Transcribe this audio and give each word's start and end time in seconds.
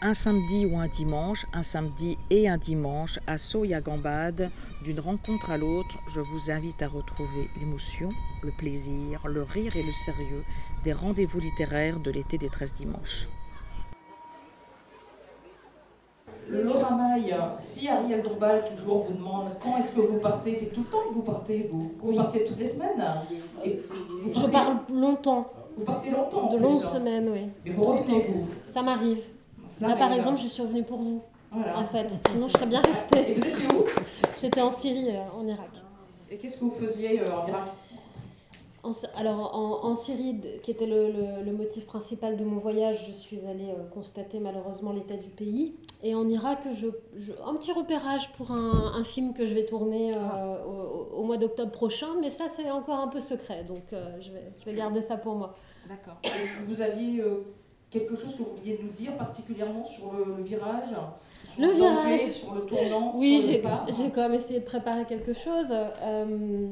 un 0.00 0.14
samedi 0.14 0.64
ou 0.64 0.78
un 0.78 0.86
dimanche, 0.86 1.46
un 1.52 1.64
samedi 1.64 2.18
et 2.30 2.48
un 2.48 2.56
dimanche 2.56 3.18
à 3.26 3.36
Soya-Gambade, 3.36 4.50
d'une 4.84 5.00
rencontre 5.00 5.50
à 5.50 5.58
l'autre, 5.58 5.98
je 6.06 6.20
vous 6.20 6.50
invite 6.50 6.82
à 6.82 6.88
retrouver 6.88 7.50
l'émotion, 7.58 8.10
le 8.42 8.52
plaisir, 8.52 9.26
le 9.26 9.42
rire 9.42 9.76
et 9.76 9.82
le 9.82 9.92
sérieux 9.92 10.44
des 10.84 10.92
rendez-vous 10.92 11.40
littéraires 11.40 11.98
de 11.98 12.12
l'été 12.12 12.38
des 12.38 12.48
13 12.48 12.74
dimanches. 12.74 13.28
Le 16.48 16.62
Loramaille, 16.62 17.34
si 17.56 17.88
Ariel 17.88 18.22
Dombal 18.22 18.64
toujours 18.74 18.98
vous 18.98 19.14
demande 19.14 19.58
quand 19.60 19.76
est-ce 19.76 19.92
que 19.92 20.00
vous 20.00 20.18
partez, 20.18 20.54
c'est 20.54 20.72
tout 20.72 20.80
le 20.80 20.86
temps 20.86 21.02
que 21.08 21.14
vous 21.14 21.22
partez, 21.22 21.68
vous 21.70 21.92
Vous 22.00 22.14
partez 22.14 22.44
toutes 22.46 22.58
les 22.58 22.68
semaines 22.68 23.04
Je 23.64 24.46
parle 24.46 24.78
longtemps. 24.90 25.52
Vous 25.76 25.84
partez 25.84 26.10
longtemps 26.10 26.54
De 26.54 26.58
longues 26.58 26.82
semaines, 26.82 27.28
oui. 27.30 27.50
Et 27.66 27.70
vous 27.70 27.82
revenez, 27.82 28.22
vous 28.22 28.46
Ça 28.72 28.80
m'arrive. 28.80 29.20
Là, 29.80 29.96
par 29.96 30.12
exemple, 30.12 30.38
je 30.40 30.48
suis 30.48 30.62
revenue 30.62 30.82
pour 30.84 30.98
vous. 30.98 31.22
Voilà. 31.50 31.78
En 31.78 31.84
fait, 31.84 32.08
sinon 32.30 32.46
je 32.48 32.52
serais 32.52 32.66
bien 32.66 32.82
restée. 32.82 33.30
Et 33.30 33.34
vous 33.34 33.46
étiez 33.46 33.66
où 33.74 33.84
J'étais 34.40 34.60
en 34.60 34.70
Syrie, 34.70 35.08
euh, 35.10 35.20
en 35.40 35.46
Irak. 35.46 35.70
Et 36.30 36.36
qu'est-ce 36.36 36.58
que 36.58 36.64
vous 36.64 36.74
faisiez 36.78 37.20
euh, 37.20 37.34
en 37.36 37.46
Irak 37.48 37.68
En- 38.84 38.90
alors, 39.16 39.54
en, 39.54 39.88
en 39.88 39.94
Syrie, 39.94 40.40
qui 40.62 40.70
était 40.70 40.86
le, 40.86 41.10
le- 41.10 41.42
le 41.44 41.52
motif 41.52 41.86
principal 41.86 42.36
de 42.36 42.44
mon 42.44 42.58
voyage, 42.58 43.06
je 43.08 43.12
suis 43.12 43.40
allée 43.46 43.70
euh, 43.70 43.82
constater 43.92 44.38
malheureusement 44.40 44.92
l'état 44.92 45.16
du 45.16 45.28
pays. 45.30 45.74
Et 46.02 46.14
en 46.14 46.28
Irak, 46.28 46.60
je, 46.74 46.88
je- 47.16 47.32
un 47.46 47.54
petit 47.54 47.72
repérage 47.72 48.30
pour 48.34 48.50
un, 48.52 48.92
un 48.94 49.04
film 49.04 49.32
que 49.32 49.46
je 49.46 49.54
vais 49.54 49.64
tourner 49.64 50.12
euh, 50.14 50.64
au, 50.64 51.16
au 51.20 51.24
mois 51.24 51.38
d'octobre 51.38 51.72
prochain, 51.72 52.08
mais 52.20 52.30
ça, 52.30 52.44
c'est 52.48 52.70
encore 52.70 53.00
un 53.00 53.08
peu 53.08 53.20
secret, 53.20 53.64
donc 53.64 53.82
je, 54.20 54.30
vais, 54.30 54.52
je 54.60 54.64
vais 54.66 54.74
garder 54.76 55.00
ça 55.02 55.16
pour 55.16 55.34
moi. 55.34 55.54
D'accord. 55.88 56.18
Vous 56.64 56.80
aviez 56.82 57.22
quelque 57.90 58.14
chose 58.16 58.34
que 58.34 58.38
vous 58.42 58.56
vouliez 58.56 58.78
nous 58.82 58.90
dire 58.90 59.16
particulièrement 59.16 59.84
sur 59.84 60.12
le, 60.12 60.36
le 60.36 60.42
virage 60.42 60.94
sur 61.44 61.62
Le 61.62 61.68
danger, 61.78 62.16
virage. 62.16 62.32
sur 62.32 62.54
le 62.54 62.60
tournant, 62.62 63.14
Oui, 63.16 63.36
le 63.46 63.92
j'ai 63.92 64.10
quand 64.10 64.22
même 64.28 64.34
essayé 64.34 64.60
de 64.60 64.64
préparer 64.64 65.04
quelque 65.06 65.32
chose. 65.34 65.66
Euh, 65.70 66.66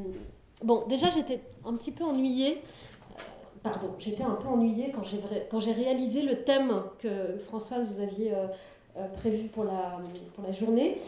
bon, 0.63 0.85
déjà, 0.89 1.09
j'étais 1.09 1.41
un 1.65 1.75
petit 1.75 1.93
peu 1.93 2.05
ennuyée. 2.05 2.59
Euh, 2.59 3.21
Pardon, 3.63 3.89
j'étais 3.99 4.23
un 4.25 4.35
peu 4.35 4.49
ennuyée 4.49 4.93
quand 5.51 5.61
j'ai 5.61 5.73
réalisé 5.73 6.23
le 6.23 6.43
thème 6.45 6.83
que 6.99 7.39
Françoise 7.39 7.89
vous 7.89 8.01
aviez 8.03 8.33
euh, 8.35 9.07
prévu 9.15 9.49
pour 9.49 9.65
la, 9.65 9.99
pour 10.35 10.45
la 10.45 10.53
journée. 10.53 10.99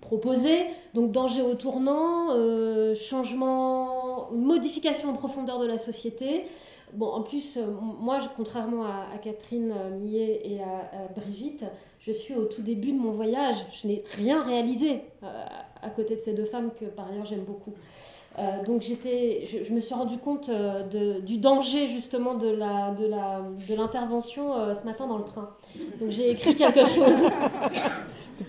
Proposé, 0.00 0.66
donc 0.94 1.10
danger 1.10 1.42
au 1.42 1.54
tournant, 1.54 2.30
euh, 2.30 2.94
changement, 2.94 4.30
modification 4.30 5.10
en 5.10 5.14
profondeur 5.14 5.58
de 5.58 5.66
la 5.66 5.78
société. 5.78 6.44
Bon, 6.92 7.06
en 7.08 7.22
plus, 7.22 7.56
euh, 7.56 7.66
moi, 8.00 8.18
je- 8.20 8.28
contrairement 8.36 8.84
à, 8.84 9.06
à 9.14 9.18
Catherine 9.18 9.72
euh, 9.76 9.90
Millet 9.98 10.40
et 10.44 10.60
à, 10.62 11.04
à 11.04 11.20
Brigitte, 11.20 11.64
je 12.00 12.12
suis 12.12 12.34
au 12.34 12.44
tout 12.44 12.62
début 12.62 12.92
de 12.92 12.98
mon 12.98 13.10
voyage. 13.10 13.56
Je 13.72 13.88
n'ai 13.88 14.04
rien 14.16 14.40
réalisé 14.40 15.02
euh, 15.22 15.44
à 15.82 15.90
côté 15.90 16.16
de 16.16 16.20
ces 16.20 16.32
deux 16.32 16.44
femmes 16.44 16.70
que 16.78 16.84
par 16.86 17.08
ailleurs 17.10 17.24
j'aime 17.24 17.44
beaucoup. 17.44 17.72
Euh, 18.38 18.62
donc 18.64 18.82
j'étais, 18.82 19.44
je, 19.46 19.64
je 19.64 19.72
me 19.72 19.80
suis 19.80 19.94
rendu 19.94 20.18
compte 20.18 20.48
euh, 20.48 20.82
de- 20.84 21.20
du 21.20 21.38
danger 21.38 21.88
justement 21.88 22.34
de 22.34 22.48
la 22.48 22.90
de 22.92 23.06
la 23.06 23.40
de 23.68 23.74
l'intervention 23.74 24.54
euh, 24.54 24.74
ce 24.74 24.84
matin 24.84 25.06
dans 25.06 25.16
le 25.18 25.24
train. 25.24 25.50
Donc 26.00 26.10
j'ai 26.10 26.30
écrit 26.30 26.54
quelque 26.54 26.84
chose. 26.86 27.16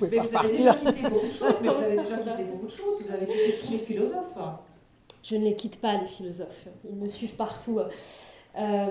Mais 0.01 0.19
vous 0.19 0.35
avez 0.37 0.57
déjà 0.57 0.73
quitté 0.73 1.01
beaucoup 1.09 1.25
de 1.25 1.31
choses, 1.31 1.55
mais 1.61 1.69
vous 1.69 1.81
avez 1.83 1.97
déjà 1.97 2.17
quitté 2.33 2.43
beaucoup 2.43 2.65
de 2.65 2.71
choses, 2.71 3.01
vous 3.01 3.11
avez 3.11 3.25
quitté 3.25 3.55
tous 3.65 3.71
les 3.71 3.77
philosophes. 3.79 4.35
Je 5.29 5.35
ne 5.35 5.43
les 5.43 5.55
quitte 5.55 5.81
pas, 5.81 5.97
les 5.97 6.07
philosophes. 6.07 6.67
Ils 6.89 6.95
me 6.95 7.09
suivent 7.09 7.35
partout. 7.35 7.79
Euh, 7.79 8.85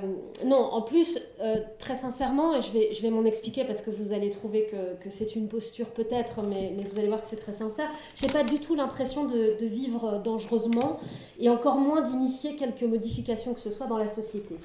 non, 0.44 0.58
en 0.58 0.82
plus, 0.82 1.18
euh, 1.40 1.56
très 1.78 1.96
sincèrement, 1.96 2.54
et 2.54 2.60
je 2.60 2.70
vais, 2.72 2.92
je 2.92 3.00
vais 3.00 3.08
m'en 3.10 3.24
expliquer 3.24 3.64
parce 3.64 3.80
que 3.80 3.90
vous 3.90 4.12
allez 4.12 4.28
trouver 4.28 4.66
que, 4.66 5.02
que 5.02 5.08
c'est 5.08 5.34
une 5.34 5.48
posture 5.48 5.86
peut-être, 5.86 6.42
mais, 6.42 6.74
mais 6.76 6.84
vous 6.84 6.98
allez 6.98 7.08
voir 7.08 7.22
que 7.22 7.28
c'est 7.28 7.40
très 7.40 7.54
sincère. 7.54 7.88
Je 8.16 8.26
n'ai 8.26 8.32
pas 8.32 8.44
du 8.44 8.60
tout 8.60 8.74
l'impression 8.74 9.24
de, 9.24 9.56
de 9.58 9.66
vivre 9.66 10.20
dangereusement 10.22 11.00
et 11.40 11.48
encore 11.48 11.78
moins 11.78 12.02
d'initier 12.02 12.54
quelques 12.54 12.82
modifications 12.82 13.54
que 13.54 13.60
ce 13.60 13.70
soit 13.70 13.86
dans 13.86 13.98
la 13.98 14.08
société. 14.08 14.56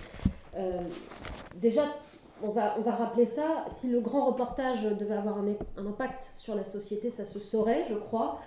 Euh, 0.57 0.81
déjà, 1.55 1.85
on 2.43 2.49
va, 2.49 2.75
on 2.77 2.81
va 2.81 2.91
rappeler 2.91 3.25
ça. 3.25 3.65
Si 3.73 3.87
le 3.87 4.01
grand 4.01 4.25
reportage 4.25 4.83
devait 4.83 5.15
avoir 5.15 5.37
un, 5.37 5.45
un 5.77 5.85
impact 5.87 6.31
sur 6.35 6.53
la 6.53 6.65
société, 6.65 7.11
ça 7.11 7.25
se 7.25 7.39
saurait, 7.39 7.85
je 7.89 7.95
crois. 7.95 8.39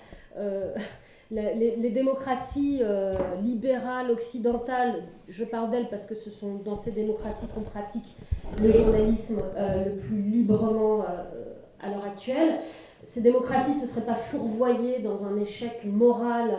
Les, 1.35 1.91
démocraties 1.91 2.79
euh, 2.81 3.17
libérales, 3.43 4.13
occidentales, 4.13 5.03
je 5.29 5.45
parle 5.45 5.73
d'elles 5.73 5.89
parce 5.89 6.05
que 6.07 6.15
ce 6.15 6.31
sont 6.31 6.55
dans 6.65 6.77
ces 6.77 6.93
démocraties 6.93 7.49
qu'on 7.53 7.63
pratique 7.63 8.17
le 8.63 8.73
journalisme 8.73 9.43
euh, 9.57 9.87
le 9.87 9.97
plus 9.97 10.23
librement 10.23 11.01
euh, 11.01 11.55
à 11.81 11.91
l'heure 11.91 12.05
actuelle. 12.05 12.61
Ces 13.03 13.21
démocraties 13.21 13.75
ne 13.75 13.81
se 13.81 13.89
seraient 13.89 14.07
pas 14.07 14.15
fourvoyées 14.15 15.01
dans 15.01 15.27
un 15.27 15.41
échec 15.41 15.81
moral, 15.85 16.53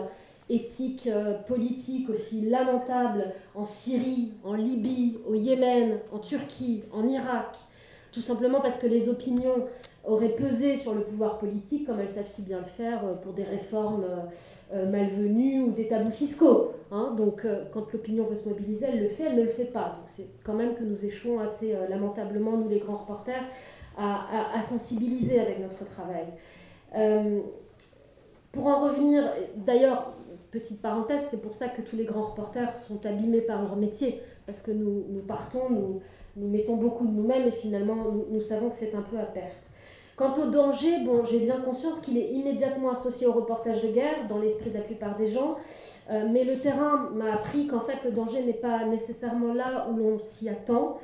éthique, 0.50 1.08
politique 1.48 2.10
aussi 2.10 2.42
lamentable 2.42 3.32
en 3.54 3.64
Syrie, 3.64 4.34
en 4.44 4.52
Libye, 4.52 5.16
au 5.26 5.34
Yémen, 5.34 6.00
en 6.12 6.18
Turquie, 6.18 6.84
en 6.92 7.08
Irak, 7.08 7.56
tout 8.16 8.22
simplement 8.22 8.62
parce 8.62 8.78
que 8.78 8.86
les 8.86 9.10
opinions 9.10 9.66
auraient 10.06 10.30
pesé 10.36 10.78
sur 10.78 10.94
le 10.94 11.02
pouvoir 11.02 11.36
politique 11.38 11.86
comme 11.86 12.00
elles 12.00 12.08
savent 12.08 12.26
si 12.30 12.40
bien 12.40 12.60
le 12.60 12.64
faire 12.64 13.04
euh, 13.04 13.12
pour 13.12 13.34
des 13.34 13.42
réformes 13.42 14.04
euh, 14.04 14.16
euh, 14.72 14.90
malvenues 14.90 15.60
ou 15.64 15.72
des 15.72 15.86
tabous 15.86 16.10
fiscaux. 16.10 16.72
hein. 16.90 17.12
Donc 17.14 17.46
quand 17.74 17.92
l'opinion 17.92 18.24
veut 18.24 18.34
se 18.36 18.48
mobiliser, 18.48 18.86
elle 18.90 19.00
le 19.02 19.08
fait, 19.08 19.24
elle 19.24 19.36
ne 19.36 19.42
le 19.42 19.50
fait 19.50 19.66
pas. 19.66 19.98
C'est 20.16 20.28
quand 20.44 20.54
même 20.54 20.74
que 20.76 20.82
nous 20.82 21.04
échouons 21.04 21.40
assez 21.40 21.74
lamentablement, 21.90 22.52
nous 22.56 22.70
les 22.70 22.78
grands 22.78 22.96
reporters, 22.96 23.44
à, 23.98 24.58
à- 24.58 24.62
sensibiliser 24.62 25.38
avec 25.38 25.58
notre 25.60 25.84
travail. 25.84 26.24
Pour 28.52 28.66
en 28.68 28.80
revenir, 28.80 29.24
d'ailleurs, 29.56 30.14
petite 30.52 30.80
parenthèse, 30.80 31.26
c'est 31.30 31.42
pour 31.42 31.54
ça 31.54 31.68
que 31.68 31.82
tous 31.82 31.96
les 31.96 32.04
grands 32.04 32.24
reporters 32.30 32.74
sont 32.74 33.04
abîmés 33.04 33.42
par 33.42 33.60
leur 33.62 33.76
métier, 33.76 34.22
parce 34.46 34.60
que 34.62 34.70
nous 34.70 35.20
partons, 35.28 35.68
nous, 35.68 36.00
nous 36.36 36.48
mettons 36.48 36.76
beaucoup 36.76 37.06
de 37.06 37.12
nous-mêmes 37.12 37.46
et 37.48 37.50
finalement 37.50 37.94
nous, 37.96 38.26
nous 38.30 38.40
savons 38.42 38.70
que 38.70 38.76
c'est 38.78 38.94
un 38.94 39.02
peu 39.02 39.18
à 39.18 39.24
perte. 39.24 39.56
Quant 40.16 40.32
au 40.42 40.46
danger, 40.50 41.00
bon, 41.04 41.24
j'ai 41.26 41.40
bien 41.40 41.56
conscience 41.60 42.00
qu'il 42.00 42.16
est 42.16 42.28
immédiatement 42.30 42.90
associé 42.90 43.26
au 43.26 43.32
reportage 43.32 43.82
de 43.82 43.88
guerre 43.88 44.26
dans 44.28 44.38
l'esprit 44.38 44.70
de 44.70 44.76
la 44.76 44.80
plupart 44.82 45.16
des 45.18 45.28
gens, 45.28 45.56
euh, 46.10 46.26
mais 46.30 46.44
le 46.44 46.56
terrain 46.58 47.10
m'a 47.14 47.34
appris 47.34 47.66
qu'en 47.66 47.80
fait 47.80 47.98
le 48.04 48.12
danger 48.12 48.42
n'est 48.42 48.52
pas 48.54 48.86
nécessairement 48.86 49.52
là 49.52 49.88
où 49.90 49.96
l'on 49.96 50.18
s'y 50.18 50.48
attend. 50.48 50.98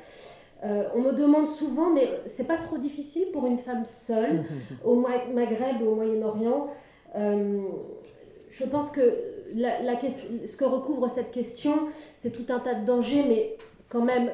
Euh, 0.64 0.84
on 0.94 1.00
me 1.00 1.12
demande 1.12 1.48
souvent, 1.48 1.90
mais 1.90 2.08
c'est 2.26 2.46
pas 2.46 2.56
trop 2.56 2.78
difficile 2.78 3.26
pour 3.32 3.46
une 3.46 3.58
femme 3.58 3.84
seule 3.84 4.44
au 4.84 4.94
Ma- 4.94 5.26
Maghreb 5.34 5.82
ou 5.82 5.88
au 5.90 5.94
Moyen-Orient. 5.96 6.68
Euh, 7.16 7.60
je 8.50 8.64
pense 8.64 8.92
que 8.92 9.00
la- 9.54 9.82
la 9.82 9.96
ques- 9.96 10.12
ce 10.46 10.56
que 10.56 10.64
recouvre 10.64 11.10
cette 11.10 11.32
question, 11.32 11.74
c'est 12.16 12.30
tout 12.30 12.50
un 12.50 12.60
tas 12.60 12.74
de 12.74 12.86
dangers, 12.86 13.24
mais 13.28 13.56
quand 13.90 14.02
même 14.02 14.30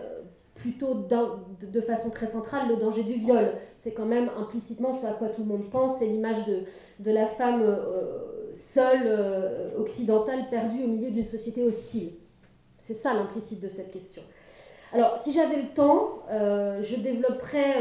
plutôt 0.59 0.95
de, 0.95 1.81
façon 1.81 2.11
très 2.11 2.27
centrale 2.27 2.69
le 2.69 2.77
danger 2.77 3.03
du 3.03 3.15
viol. 3.15 3.53
C'est 3.77 3.93
quand 3.93 4.05
même 4.05 4.31
implicitement 4.37 4.93
ce 4.93 5.07
à 5.07 5.13
quoi 5.13 5.29
tout 5.29 5.43
le 5.43 5.49
monde 5.49 5.71
pense, 5.71 5.99
c'est 5.99 6.07
l'image 6.07 6.45
de, 6.99 7.11
la 7.11 7.27
femme 7.27 7.63
euh, 7.63 8.51
seule, 8.53 9.03
euh, 9.07 9.71
occidentale, 9.79 10.49
perdue 10.51 10.85
au 10.85 10.89
milieu 10.89 11.11
d'une 11.11 11.25
société 11.25 11.63
hostile. 11.63 12.11
C'est 12.79 12.95
ça 12.95 13.15
l'implicite 13.15 13.61
de 13.61 13.69
cette 13.69 13.93
question. 13.93 14.23
Alors, 14.95 15.19
si 15.19 15.35
j'avais 15.35 15.61
le 15.61 15.69
temps, 15.75 16.21
euh, 16.31 16.83
je 16.83 16.97
développerais 16.97 17.77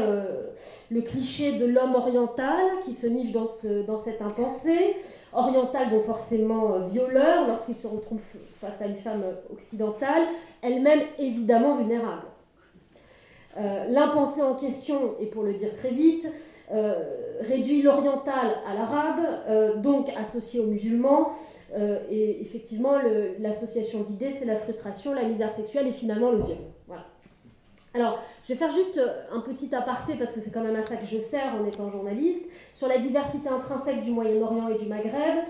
le 0.90 1.00
cliché 1.00 1.58
de 1.58 1.64
l'homme 1.64 1.94
oriental 1.94 2.66
qui 2.84 2.92
se 2.92 3.06
niche 3.06 3.32
dans, 3.32 3.46
ce, 3.46 3.86
dans 3.86 3.96
cette 3.96 4.20
impensée. 4.20 4.96
Oriental, 5.32 5.90
donc 5.90 6.04
forcément 6.04 6.86
violeur, 6.86 7.48
lorsqu'il 7.48 7.76
se 7.76 7.86
retrouve 7.86 8.20
face 8.60 8.82
à 8.82 8.86
une 8.86 8.96
femme 8.96 9.22
occidentale, 9.50 10.22
elle-même 10.62 11.00
évidemment 11.18 11.76
vulnérable. 11.76 12.22
Euh, 13.58 13.86
L'impensé 13.88 14.42
en 14.42 14.54
question, 14.54 15.14
et 15.18 15.26
pour 15.26 15.42
le 15.42 15.54
dire 15.54 15.74
très 15.76 15.90
vite, 15.90 16.26
euh, 16.70 16.94
réduit 17.40 17.82
l'oriental 17.82 18.56
à 18.66 18.74
l'arabe, 18.74 19.20
euh, 19.48 19.76
donc 19.76 20.08
associé 20.16 20.60
aux 20.60 20.66
musulmans, 20.66 21.32
et 22.10 22.40
effectivement, 22.40 22.94
l'association 23.38 24.00
d'idées, 24.00 24.32
c'est 24.32 24.46
la 24.46 24.56
frustration, 24.56 25.12
la 25.12 25.24
misère 25.24 25.52
sexuelle 25.52 25.86
et 25.86 25.92
finalement 25.92 26.30
le 26.30 26.38
viol. 26.38 26.56
Voilà. 26.86 27.04
Alors, 27.92 28.20
je 28.44 28.54
vais 28.54 28.58
faire 28.58 28.72
juste 28.72 28.98
un 29.30 29.40
petit 29.40 29.74
aparté, 29.74 30.14
parce 30.14 30.32
que 30.32 30.40
c'est 30.40 30.50
quand 30.50 30.62
même 30.62 30.76
à 30.76 30.86
ça 30.86 30.96
que 30.96 31.04
je 31.04 31.18
sers 31.18 31.54
en 31.60 31.66
étant 31.66 31.90
journaliste, 31.90 32.42
sur 32.72 32.88
la 32.88 32.96
diversité 32.96 33.50
intrinsèque 33.50 34.02
du 34.02 34.12
Moyen-Orient 34.12 34.68
et 34.68 34.78
du 34.78 34.88
Maghreb, 34.88 35.40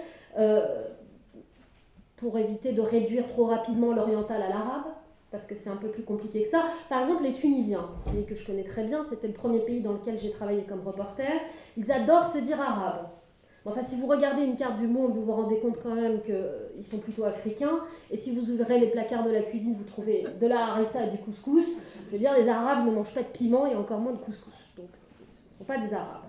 pour 2.16 2.37
éviter 2.37 2.72
de 2.72 2.81
réduire 2.81 3.28
trop 3.28 3.44
rapidement 3.44 3.93
l'oriental 3.93 4.43
à 4.43 4.49
l'arabe, 4.49 4.87
parce 5.30 5.46
que 5.46 5.54
c'est 5.54 5.69
un 5.70 5.76
peu 5.76 5.88
plus 5.88 6.02
compliqué 6.02 6.44
que 6.44 6.50
ça. 6.50 6.64
Par 6.88 7.02
exemple, 7.02 7.25
les 7.25 7.32
Tunisiens, 7.32 7.90
pays 8.10 8.25
que 8.25 8.34
je 8.34 8.46
connais 8.46 8.64
très 8.64 8.84
bien, 8.84 9.04
c'était 9.04 9.26
le 9.26 9.34
premier 9.34 9.60
pays 9.60 9.82
dans 9.82 9.92
lequel 9.92 10.19
j'ai 10.19 10.30
travaillé 10.30 10.62
comme 10.62 10.80
reporter, 10.86 11.40
ils 11.76 11.92
adorent 11.92 12.28
se 12.28 12.38
dire 12.38 12.60
arabes. 12.60 13.08
Enfin, 13.64 13.82
si 13.82 14.00
vous 14.00 14.06
regardez 14.06 14.44
une 14.44 14.56
carte 14.56 14.78
du 14.78 14.86
monde, 14.86 15.12
vous 15.12 15.22
vous 15.22 15.32
rendez 15.32 15.58
compte 15.58 15.78
quand 15.82 15.94
même 15.94 16.20
qu'ils 16.22 16.84
sont 16.84 16.98
plutôt 16.98 17.25
africains. 17.25 17.80
Et 18.10 18.16
si 18.16 18.34
vous 18.34 18.50
ouvrez 18.50 18.78
les 18.78 18.86
placards 18.86 19.25
de 19.25 19.30
la 19.30 19.42
cuisine, 19.42 19.75
vous 19.76 19.84
trouvez 19.84 20.26
de 20.40 20.46
la 20.46 20.69
harissa 20.69 21.04
et 21.04 21.10
du 21.10 21.19
couscous. 21.19 21.66
Je 22.06 22.12
veux 22.12 22.19
dire, 22.19 22.32
les 22.34 22.48
Arabes 22.48 22.86
ne 22.86 22.92
mangent 22.92 23.12
pas 23.12 23.22
de 23.22 23.28
piment 23.28 23.66
et 23.66 23.75
encore 23.75 23.98
moins 23.98 24.12
de 24.12 24.19
couscous. 24.19 24.54
Donc, 24.76 24.88
pas 25.66 25.76
des 25.76 25.92
Arabes. 25.92 26.22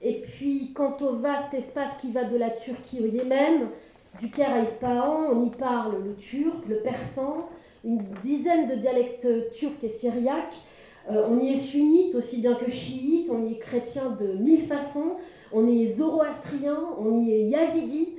et 0.00 0.22
puis, 0.22 0.72
quant 0.72 0.94
au 1.02 1.16
vaste 1.16 1.52
espace 1.52 1.98
qui 1.98 2.10
va 2.10 2.24
de 2.24 2.38
la 2.38 2.50
Turquie 2.50 3.00
au 3.00 3.06
Yémen, 3.06 3.68
du 4.20 4.30
Caire 4.30 4.54
à 4.54 4.60
Ispahan, 4.60 5.26
on 5.32 5.44
y 5.44 5.50
parle 5.50 6.02
le 6.04 6.14
turc, 6.14 6.66
le 6.68 6.76
persan, 6.76 7.48
une 7.84 8.02
dizaine 8.22 8.68
de 8.68 8.74
dialectes 8.76 9.50
turcs 9.52 9.82
et 9.82 9.88
syriaques. 9.88 10.56
on 11.08 11.38
y 11.40 11.52
est 11.52 11.58
sunnite 11.58 12.14
aussi 12.14 12.40
bien 12.40 12.54
que 12.54 12.70
chiite, 12.70 13.28
on 13.30 13.46
y 13.46 13.52
est 13.52 13.58
chrétien 13.58 14.16
de 14.18 14.38
mille 14.38 14.62
façons, 14.62 15.16
on 15.52 15.68
y 15.68 15.84
est 15.84 15.88
zoroastrien, 15.88 16.78
on 16.98 17.20
y 17.20 17.32
est 17.32 17.48
yazidi. 17.48 18.14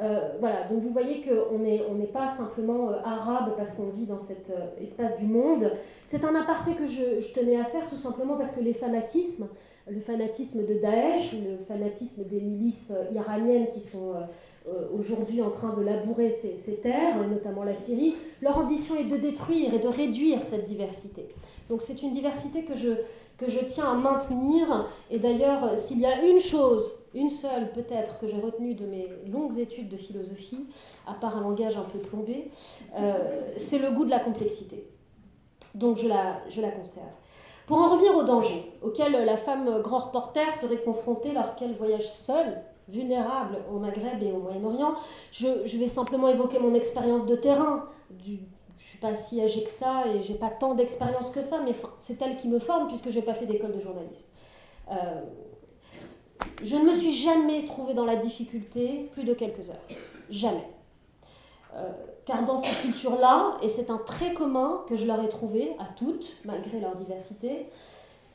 Euh, 0.00 0.30
voilà, 0.40 0.68
donc 0.68 0.82
vous 0.82 0.90
voyez 0.90 1.22
qu'on 1.22 1.58
n'est 1.58 1.82
on 1.88 1.94
pas 2.06 2.30
simplement 2.34 2.90
euh, 2.90 2.96
arabe 3.04 3.54
parce 3.56 3.74
qu'on 3.74 3.90
vit 3.90 4.06
dans 4.06 4.22
cet 4.22 4.50
euh, 4.50 4.82
espace 4.82 5.18
du 5.18 5.26
monde. 5.26 5.70
C'est 6.08 6.24
un 6.24 6.34
aparté 6.34 6.72
que 6.74 6.86
je, 6.86 7.32
tenais 7.34 7.60
à 7.60 7.64
faire 7.64 7.88
tout 7.88 7.98
simplement 7.98 8.36
parce 8.36 8.56
que 8.56 8.62
les 8.62 8.72
fanatismes, 8.72 9.48
le 9.88 10.00
fanatisme 10.00 10.66
de 10.66 10.74
Daesh, 10.74 11.34
le 11.34 11.58
fanatisme 11.68 12.24
des 12.24 12.40
milices 12.40 12.92
iraniennes 13.12 13.68
qui 13.72 13.80
sont 13.80 14.14
aujourd'hui 14.92 15.42
en 15.42 15.50
train 15.50 15.74
de 15.74 15.82
labourer 15.82 16.32
ces, 16.32 16.74
terres, 16.76 17.16
notamment 17.28 17.64
la 17.64 17.74
Syrie, 17.76 18.14
leur 18.40 18.58
ambition 18.58 18.96
est 18.96 19.04
de 19.04 19.16
détruire 19.16 19.74
et 19.74 19.78
de 19.78 19.88
réduire 19.88 20.44
cette 20.44 20.66
diversité. 20.66 21.28
Donc 21.68 21.82
c'est 21.82 22.02
une 22.02 22.12
diversité 22.12 22.64
que 22.64 22.74
je, 22.74 22.90
que 23.38 23.50
je 23.50 23.60
tiens 23.60 23.90
à 23.90 23.94
maintenir. 23.94 24.86
Et 25.10 25.18
d'ailleurs, 25.18 25.78
s'il 25.78 26.00
y 26.00 26.06
a 26.06 26.24
une 26.24 26.40
chose, 26.40 27.02
une 27.14 27.30
seule 27.30 27.72
peut-être, 27.72 28.18
que 28.18 28.26
j'ai 28.26 28.40
retenue 28.40 28.74
de 28.74 28.86
mes 28.86 29.08
longues 29.30 29.58
études 29.58 29.88
de 29.88 29.96
philosophie, 29.96 30.66
à 31.06 31.14
part 31.14 31.36
un 31.36 31.42
langage 31.42 31.76
un 31.76 31.84
peu 31.84 31.98
plombé, 31.98 32.50
euh, 32.96 33.52
c'est 33.56 33.78
le 33.78 33.90
goût 33.90 34.04
de 34.04 34.10
la 34.10 34.20
complexité. 34.20 34.86
Donc 35.74 35.98
je 35.98 36.08
la, 36.08 36.40
je 36.48 36.60
la 36.60 36.70
conserve. 36.70 37.06
Pour 37.66 37.78
en 37.78 37.88
revenir 37.88 38.16
au 38.16 38.24
danger 38.24 38.70
auquel 38.82 39.12
la 39.12 39.36
femme 39.36 39.80
grand 39.82 39.98
reporter 40.00 40.54
serait 40.54 40.82
confrontée 40.82 41.32
lorsqu'elle 41.32 41.72
voyage 41.74 42.10
seule, 42.10 42.60
vulnérable 42.88 43.58
au 43.72 43.78
Maghreb 43.78 44.22
et 44.22 44.32
au 44.32 44.38
Moyen-Orient, 44.38 44.94
je, 45.30 45.78
vais 45.78 45.88
simplement 45.88 46.28
évoquer 46.28 46.58
mon 46.58 46.74
expérience 46.74 47.26
de 47.26 47.36
terrain, 47.36 47.86
je 48.76 48.84
suis 48.84 48.98
pas 48.98 49.14
si 49.14 49.40
âgée 49.40 49.64
que 49.64 49.70
ça 49.70 50.06
et 50.08 50.22
j'ai 50.22 50.34
pas 50.34 50.50
tant 50.50 50.74
d'expérience 50.74 51.30
que 51.30 51.42
ça, 51.42 51.60
mais 51.64 51.72
c'est 51.98 52.20
elle 52.20 52.36
qui 52.36 52.48
me 52.48 52.58
forme 52.58 52.88
puisque 52.88 53.10
je 53.10 53.18
n'ai 53.18 53.24
pas 53.24 53.34
fait 53.34 53.46
d'école 53.46 53.72
de 53.72 53.80
journalisme. 53.80 54.26
Euh, 54.90 55.20
je 56.64 56.76
ne 56.76 56.84
me 56.84 56.92
suis 56.92 57.12
jamais 57.12 57.64
trouvée 57.64 57.94
dans 57.94 58.04
la 58.04 58.16
difficulté 58.16 59.10
plus 59.12 59.24
de 59.24 59.34
quelques 59.34 59.70
heures. 59.70 59.86
Jamais. 60.30 60.68
Euh, 61.74 61.90
car 62.26 62.44
dans 62.44 62.56
ces 62.56 62.74
cultures-là, 62.82 63.56
et 63.62 63.68
c'est 63.68 63.90
un 63.90 63.98
trait 63.98 64.34
commun 64.34 64.84
que 64.88 64.96
je 64.96 65.06
leur 65.06 65.22
ai 65.22 65.28
trouvé 65.28 65.74
à 65.78 65.84
toutes, 65.96 66.36
malgré 66.44 66.80
leur 66.80 66.96
diversité, 66.96 67.66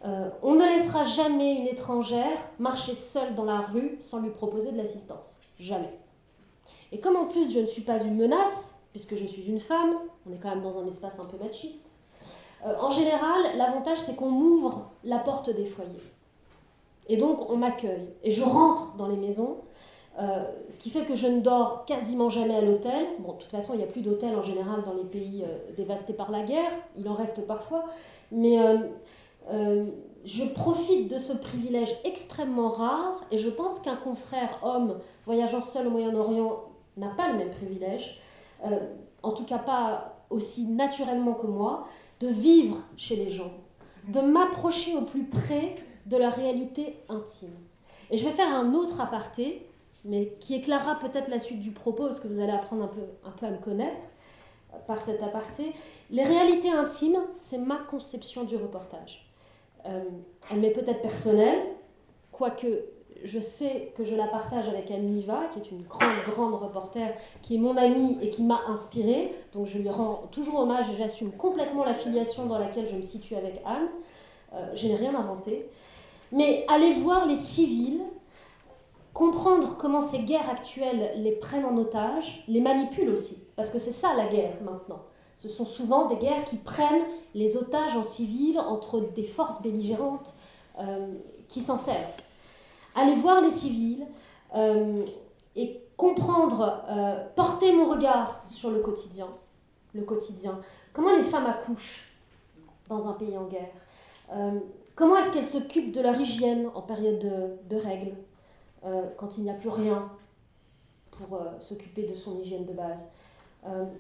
euh, 0.06 0.30
on 0.44 0.54
ne 0.56 0.64
laissera 0.64 1.04
jamais 1.04 1.56
une 1.56 1.68
étrangère 1.68 2.38
marcher 2.60 2.94
seule 2.94 3.34
dans 3.34 3.46
la 3.46 3.62
rue 3.62 3.98
sans 4.00 4.20
lui 4.20 4.30
proposer 4.30 4.72
de 4.72 4.78
l'assistance. 4.78 5.42
Jamais. 5.60 5.98
Et 6.92 7.00
comme 7.00 7.16
en 7.16 7.26
plus 7.26 7.52
je 7.52 7.60
ne 7.60 7.66
suis 7.66 7.82
pas 7.82 8.04
une 8.04 8.16
menace, 8.16 8.84
puisque 8.92 9.16
je 9.16 9.26
suis 9.26 9.44
une 9.44 9.60
femme, 9.60 9.96
on 10.28 10.34
est 10.34 10.38
quand 10.38 10.50
même 10.50 10.62
dans 10.62 10.80
un 10.80 10.88
espace 10.88 11.20
un 11.20 11.26
peu 11.26 11.38
machiste. 11.44 11.90
Euh, 12.66 12.74
en 12.80 12.92
général, 12.92 13.42
l'avantage, 13.56 13.98
c'est 13.98 14.16
qu'on 14.16 14.30
m'ouvre 14.30 14.92
la 15.04 15.20
porte 15.20 15.50
des 15.50 15.66
foyers. 15.66 15.92
Et 17.08 17.18
donc, 17.18 17.50
on 17.50 17.58
m'accueille. 17.58 18.10
Et 18.24 18.32
je 18.32 18.44
rentre 18.44 18.96
dans 18.96 19.08
les 19.08 19.16
maisons, 19.16 19.58
euh, 20.20 20.44
ce 20.70 20.80
qui 20.80 20.90
fait 20.90 21.06
que 21.06 21.16
je 21.16 21.28
ne 21.28 21.42
dors 21.42 21.86
quasiment 21.86 22.30
jamais 22.30 22.56
à 22.56 22.62
l'hôtel. 22.62 23.06
Bon, 23.20 23.34
de 23.34 23.38
toute 23.38 23.52
façon, 23.52 23.74
il 23.74 23.78
n'y 23.78 23.84
a 23.84 23.88
plus 23.88 24.02
d'hôtel 24.02 24.36
en 24.36 24.42
général 24.42 24.82
dans 24.84 24.94
les 24.94 25.04
pays 25.04 25.46
dévastés 25.76 26.14
par 26.14 26.32
la 26.32 26.42
guerre. 26.42 26.72
Il 26.98 27.08
en 27.08 27.14
reste 27.14 27.46
parfois. 27.46 27.86
Mais 28.32 28.58
je 29.50 30.44
profite 30.44 31.10
de 31.10 31.18
ce 31.18 31.34
privilège 31.34 31.96
extrêmement 32.04 32.70
rare. 32.70 33.26
Et 33.32 33.38
je 33.38 33.50
pense 33.50 33.80
qu'un 33.80 33.96
confrère 33.96 34.60
homme 34.62 35.00
voyageant 35.26 35.62
seul 35.62 35.88
au 35.88 35.90
Moyen-Orient 35.90 36.64
n'a 36.98 37.10
pas 37.10 37.32
le 37.32 37.38
même 37.38 37.52
privilège. 37.52 38.20
Euh, 38.66 38.80
en 39.24 39.32
tout 39.32 39.46
cas 39.46 39.58
pas 39.58 40.16
aussi 40.30 40.66
naturellement 40.66 41.34
que 41.34 41.48
moi, 41.48 41.88
de 42.20 42.28
vivre 42.28 42.78
chez 42.98 43.16
les 43.16 43.30
gens, 43.30 43.52
de 44.10 44.20
m'approcher 44.20 44.96
au 44.96 45.02
plus 45.02 45.24
près 45.24 45.76
de 46.06 46.18
la 46.18 46.30
réalité 46.30 46.98
intime. 47.10 47.56
Et 48.10 48.18
je 48.18 48.26
vais 48.26 48.32
faire 48.32 48.54
un 48.54 48.74
autre 48.74 49.00
aparté, 49.00 49.66
mais 50.06 50.34
qui 50.40 50.56
éclairera 50.56 51.00
peut-être 51.00 51.30
la 51.30 51.40
suite 51.40 51.60
du 51.60 51.72
propos, 51.72 52.06
parce 52.06 52.20
que 52.20 52.28
vous 52.28 52.40
allez 52.40 52.52
apprendre 52.52 52.84
un 52.84 52.88
peu, 52.88 53.02
un 53.26 53.32
peu 53.32 53.46
à 53.46 53.52
me 53.52 53.58
connaître 53.58 54.08
euh, 54.74 54.78
par 54.88 55.02
cet 55.02 55.22
aparté. 55.24 55.74
Les 56.10 56.24
réalités 56.24 56.72
intimes, 56.72 57.20
c'est 57.38 57.58
ma 57.58 57.78
conception 57.78 58.44
du 58.44 58.56
reportage. 58.56 59.27
Euh, 59.88 60.04
elle 60.52 60.60
m'est 60.60 60.72
peut-être 60.72 61.02
personnelle, 61.02 61.60
quoique 62.32 62.68
je 63.24 63.40
sais 63.40 63.92
que 63.96 64.04
je 64.04 64.16
la 64.16 64.28
partage 64.28 64.68
avec 64.68 64.92
Anne 64.92 65.08
Niva, 65.08 65.46
qui 65.52 65.60
est 65.60 65.72
une 65.72 65.84
grande, 65.84 66.24
grande 66.28 66.56
reporter, 66.56 67.14
qui 67.42 67.56
est 67.56 67.58
mon 67.58 67.76
amie 67.78 68.18
et 68.22 68.30
qui 68.30 68.44
m'a 68.44 68.62
inspirée. 68.68 69.34
Donc 69.54 69.66
je 69.66 69.78
lui 69.80 69.90
rends 69.90 70.28
toujours 70.32 70.60
hommage 70.60 70.90
et 70.92 70.96
j'assume 70.98 71.32
complètement 71.32 71.84
la 71.84 71.94
filiation 71.94 72.46
dans 72.46 72.58
laquelle 72.58 72.88
je 72.88 72.96
me 72.96 73.02
situe 73.02 73.36
avec 73.36 73.62
Anne. 73.66 73.88
Euh, 74.54 74.72
je 74.76 74.88
n'ai 74.88 74.96
rien 74.96 75.16
inventé. 75.16 75.70
Mais 76.32 76.66
aller 76.68 76.94
voir 76.94 77.26
les 77.26 77.36
civils, 77.36 78.02
comprendre 79.14 79.78
comment 79.78 80.02
ces 80.02 80.20
guerres 80.20 80.50
actuelles 80.50 81.14
les 81.18 81.32
prennent 81.32 81.66
en 81.66 81.78
otage, 81.78 82.44
les 82.48 82.62
manipulent 82.62 83.10
aussi. 83.10 83.42
Parce 83.56 83.70
que 83.70 83.80
c'est 83.80 83.94
ça 83.94 84.14
la 84.16 84.28
guerre 84.28 84.62
maintenant. 84.64 85.02
Ce 85.38 85.50
sont 85.50 85.66
souvent 85.66 86.08
des 86.08 86.16
guerres 86.16 86.44
qui 86.46 86.58
prennent 86.58 87.04
les 87.36 87.56
otages 87.58 87.96
en 87.96 88.04
civil 88.04 88.60
entre 88.60 89.00
des 89.00 89.24
forces 89.24 89.62
belligérantes 89.62 90.34
euh, 90.80 91.14
qui 91.48 91.62
s'en 91.62 91.78
servent 91.78 92.14
aller 92.96 93.14
voir 93.14 93.42
les 93.42 93.52
civils 93.52 94.08
euh, 94.56 95.06
et 95.56 95.80
comprendre, 95.96 96.84
euh, 96.90 97.24
porter 97.36 97.72
mon 97.72 97.88
regard 97.88 98.42
sur 98.48 98.72
le 98.72 98.80
quotidien. 98.80 99.28
Le 99.94 100.02
quotidien. 100.02 100.60
Comment 100.94 101.16
les 101.16 101.24
femmes 101.24 101.46
accouchent 101.46 102.08
dans 102.90 103.08
un 103.08 103.14
pays 103.14 103.38
en 103.38 103.46
guerre 103.46 103.72
Comment 104.96 105.18
est-ce 105.18 105.32
qu'elles 105.32 105.46
s'occupent 105.46 105.92
de 105.92 106.02
leur 106.02 106.20
hygiène 106.20 106.70
en 106.74 106.82
période 106.82 107.20
de, 107.70 107.76
règles, 107.76 108.16
quand 109.18 109.38
il 109.38 109.44
n'y 109.44 109.50
a 109.50 109.54
plus 109.54 109.70
rien 109.70 110.10
pour 111.12 111.40
s'occuper 111.60 112.04
de 112.04 112.14
son 112.14 112.40
hygiène 112.42 112.66
de 112.66 112.74
base 112.74 113.12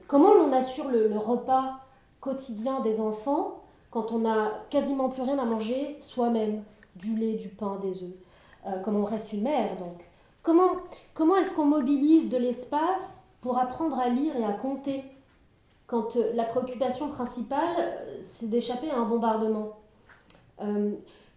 Comment 0.07 0.29
on 0.29 0.53
assure 0.53 0.87
le, 0.87 1.07
le 1.07 1.17
repas 1.17 1.79
quotidien 2.21 2.79
des 2.79 2.99
enfants 2.99 3.61
quand 3.91 4.11
on 4.11 4.19
n'a 4.19 4.51
quasiment 4.69 5.09
plus 5.09 5.23
rien 5.23 5.37
à 5.39 5.45
manger 5.45 5.97
soi-même 5.99 6.63
Du 6.95 7.15
lait, 7.15 7.33
du 7.33 7.49
pain, 7.49 7.77
des 7.81 8.03
œufs 8.03 8.13
euh, 8.67 8.79
comme 8.81 8.97
on 8.97 9.05
reste 9.05 9.31
une 9.33 9.43
mère 9.43 9.77
donc. 9.77 10.03
Comment, 10.43 10.71
comment 11.13 11.35
est-ce 11.35 11.55
qu'on 11.55 11.65
mobilise 11.65 12.29
de 12.29 12.37
l'espace 12.37 13.27
pour 13.41 13.57
apprendre 13.57 13.99
à 13.99 14.09
lire 14.09 14.35
et 14.35 14.43
à 14.43 14.53
compter 14.53 15.03
quand 15.85 16.15
euh, 16.17 16.31
la 16.33 16.43
préoccupation 16.43 17.09
principale, 17.09 17.75
euh, 17.79 18.17
c'est 18.21 18.49
d'échapper 18.49 18.89
à 18.89 18.97
un 18.97 19.05
bombardement? 19.05 19.73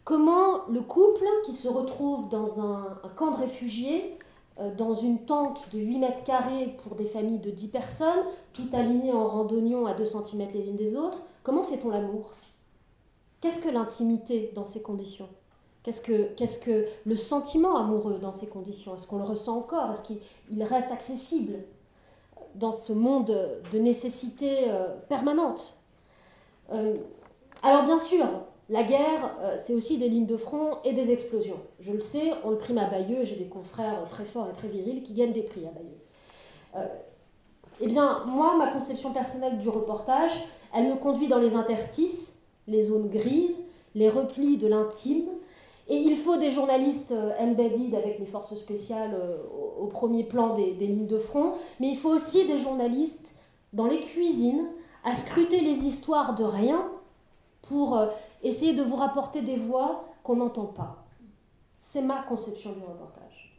Comment 0.03 0.67
le 0.71 0.81
couple 0.81 1.27
qui 1.45 1.53
se 1.53 1.69
retrouve 1.69 2.31
dans 2.31 2.59
un, 2.65 2.99
camp 3.17 3.33
de 3.33 3.37
réfugiés, 3.37 4.19
dans 4.77 4.95
une 4.95 5.21
tente 5.25 5.69
de 5.73 5.79
8 5.79 5.99
mètres 5.99 6.25
carrés 6.25 6.77
pour 6.83 6.95
des 6.95 7.07
familles 7.07 7.39
de 7.39 7.51
10 7.51 7.69
personnes, 7.69 8.25
tout 8.53 8.69
alignées 8.73 9.13
en 9.13 9.27
randonnion 9.27 9.87
à 9.87 9.95
2 9.95 10.05
cm 10.05 10.49
les 10.53 10.69
unes 10.69 10.77
des 10.77 10.97
autres, 10.97 11.19
comment 11.43 11.63
fait-on 11.63 11.89
l'amour? 11.91 12.33
Qu'est-ce 13.41 13.63
que 13.63 13.71
l'intimité 13.71 14.53
dans 14.55 14.65
ces 14.65 14.83
conditions? 14.83 15.29
Qu'est-ce 15.83 16.03
que, 16.03 16.35
qu'est-ce 16.35 16.59
que 16.59 16.85
le 17.07 17.17
sentiment 17.17 17.77
amoureux 17.79 18.19
dans 18.21 18.33
ces 18.33 18.49
conditions? 18.49 18.97
Est-ce 18.97 19.07
qu'on 19.07 19.17
le 19.17 19.25
ressent 19.25 19.57
encore? 19.57 19.91
Est-ce 19.93 20.05
qu'il 20.05 20.63
reste 20.63 20.93
accessible 20.93 21.55
dans 22.55 22.73
ce 22.73 22.93
monde 22.93 23.35
de 23.73 23.79
nécessité 23.79 24.65
euh, 24.69 24.95
permanente? 25.09 25.79
Euh, 26.73 26.97
Alors 27.63 27.85
bien 27.85 27.99
sûr, 27.99 28.27
la 28.71 28.85
guerre, 28.85 29.37
euh, 29.41 29.57
c'est 29.59 29.75
aussi 29.75 29.99
des 29.99 30.09
lignes 30.09 30.27
de 30.27 30.39
front 30.39 30.79
et 30.85 30.95
des 30.95 31.13
explosions. 31.13 31.59
Je 31.81 31.93
le 31.93 32.01
sais, 32.01 32.33
on 32.45 32.51
le 32.51 32.57
prime 32.57 32.79
à 32.79 32.89
Bayeux, 32.89 33.25
j'ai 33.25 33.37
des 33.37 33.49
confrères 33.49 34.07
très 34.09 34.25
forts 34.25 34.49
et 34.49 34.57
très 34.57 34.69
virils 34.69 35.03
qui 35.03 35.13
gagnent 35.13 35.33
des 35.33 35.43
prix 35.43 35.67
à 35.67 35.71
Bayeux. 35.71 36.89
eh 37.81 37.87
bien, 37.87 38.25
moi, 38.27 38.57
ma 38.57 38.69
conception 38.69 39.13
personnelle 39.13 39.59
du 39.59 39.69
reportage, 39.69 40.33
elle 40.75 40.89
me 40.89 40.97
conduit 40.97 41.29
dans 41.29 41.39
les 41.39 41.55
interstices, 41.55 42.43
les 42.69 42.83
zones 42.83 43.09
grises, 43.09 43.59
les 43.95 44.09
replis 44.09 44.57
de 44.57 44.69
l'intime, 44.69 45.29
et 45.91 45.97
il 45.97 46.17
faut 46.17 46.37
des 46.37 46.53
journalistes 46.53 47.11
euh, 47.11 47.33
embedded 47.41 47.97
avec 47.97 48.21
les 48.21 48.27
forces 48.27 48.55
spéciales 48.55 49.13
euh, 49.13 49.39
au 49.81 49.87
premier 49.89 50.23
plan 50.23 50.55
des, 50.55 50.73
lignes 50.73 51.09
de 51.09 51.19
front, 51.19 51.55
mais 51.81 51.89
il 51.89 51.97
faut 51.97 52.11
aussi 52.11 52.47
des 52.47 52.59
journalistes 52.59 53.35
dans 53.73 53.87
les 53.87 54.01
cuisines 54.01 54.67
à 55.05 55.15
scruter 55.17 55.61
les 55.61 55.85
histoires 55.85 56.37
de 56.37 56.45
rien 56.45 56.89
pour 57.63 57.99
essayer 58.43 58.73
de 58.73 58.83
vous 58.83 58.97
rapporter 58.97 59.43
des 59.43 59.57
voix 59.57 60.09
qu'on 60.23 60.37
n'entend 60.37 60.67
pas. 60.67 61.05
C'est 61.81 62.03
ma 62.03 62.23
conception 62.23 62.73
du 62.73 62.81
reportage. 62.81 63.59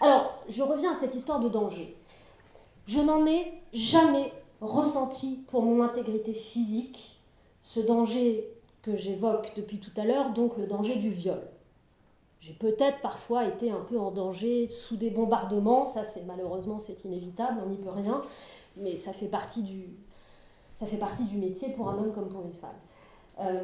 Alors, 0.00 0.42
je 0.48 0.62
reviens 0.62 0.92
à 0.92 1.00
cette 1.00 1.14
histoire 1.14 1.40
de 1.40 1.48
danger. 1.48 1.96
Je 2.86 3.00
n'en 3.00 3.24
ai 3.26 3.52
jamais 3.72 4.32
ressenti 4.60 5.44
pour 5.48 5.62
mon 5.62 5.82
intégrité 5.82 6.34
physique 6.34 7.20
ce 7.62 7.80
danger 7.80 8.48
que 8.82 8.96
j'évoque 8.96 9.52
depuis 9.56 9.78
tout 9.78 9.92
à 9.96 10.04
l'heure, 10.04 10.32
donc 10.32 10.56
le 10.56 10.66
danger 10.66 10.96
du 10.96 11.10
viol. 11.10 11.40
J'ai 12.40 12.54
peut-être 12.54 13.00
parfois 13.00 13.46
été 13.46 13.70
un 13.70 13.80
peu 13.80 13.98
en 13.98 14.10
danger 14.10 14.68
sous 14.68 14.96
des 14.96 15.10
bombardements, 15.10 15.84
ça 15.84 16.04
c'est 16.04 16.24
malheureusement 16.24 16.80
c'est 16.80 17.04
inévitable, 17.04 17.60
on 17.64 17.68
n'y 17.68 17.76
peut 17.76 17.90
rien, 17.90 18.20
mais 18.76 18.96
ça 18.96 19.12
fait 19.12 19.28
partie 19.28 19.62
du, 19.62 19.90
ça 20.74 20.86
fait 20.86 20.96
partie 20.96 21.24
du 21.24 21.36
métier 21.36 21.68
pour 21.70 21.88
un 21.88 21.98
homme 21.98 22.12
comme 22.12 22.28
pour 22.28 22.44
une 22.44 22.52
femme. 22.52 22.70
Euh, 23.40 23.60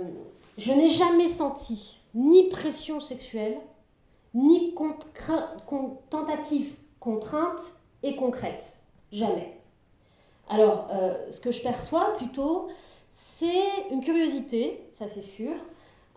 je 0.56 0.72
n'ai 0.72 0.88
jamais 0.88 1.28
senti 1.28 1.98
ni 2.14 2.48
pression 2.48 3.00
sexuelle, 3.00 3.58
ni 4.34 4.74
tentative 6.10 6.74
contrainte 7.00 7.60
et 8.02 8.16
concrète. 8.16 8.78
Jamais. 9.12 9.58
Alors, 10.48 10.88
euh, 10.90 11.30
ce 11.30 11.40
que 11.40 11.50
je 11.50 11.62
perçois 11.62 12.14
plutôt, 12.16 12.68
c'est 13.10 13.88
une 13.90 14.02
curiosité, 14.02 14.88
ça 14.92 15.08
c'est 15.08 15.22
sûr, 15.22 15.52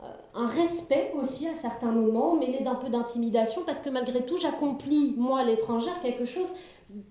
euh, 0.04 0.08
un 0.34 0.48
respect 0.48 1.12
aussi 1.16 1.48
à 1.48 1.56
certains 1.56 1.92
moments, 1.92 2.36
mêlé 2.36 2.64
d'un 2.64 2.76
peu 2.76 2.90
d'intimidation, 2.90 3.64
parce 3.66 3.82
que 3.82 3.90
malgré 3.90 4.26
tout, 4.26 4.38
j'accomplis, 4.38 5.14
moi, 5.18 5.44
l'étrangère, 5.44 6.00
quelque 6.02 6.26
chose 6.26 6.52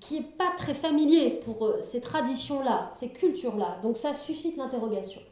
qui 0.00 0.20
n'est 0.20 0.26
pas 0.26 0.50
très 0.56 0.74
familier 0.74 1.40
pour 1.44 1.74
ces 1.80 2.00
traditions-là, 2.00 2.90
ces 2.92 3.08
cultures-là. 3.10 3.78
Donc 3.82 3.96
ça 3.96 4.12
suscite 4.12 4.56
l'interrogation. 4.56 5.22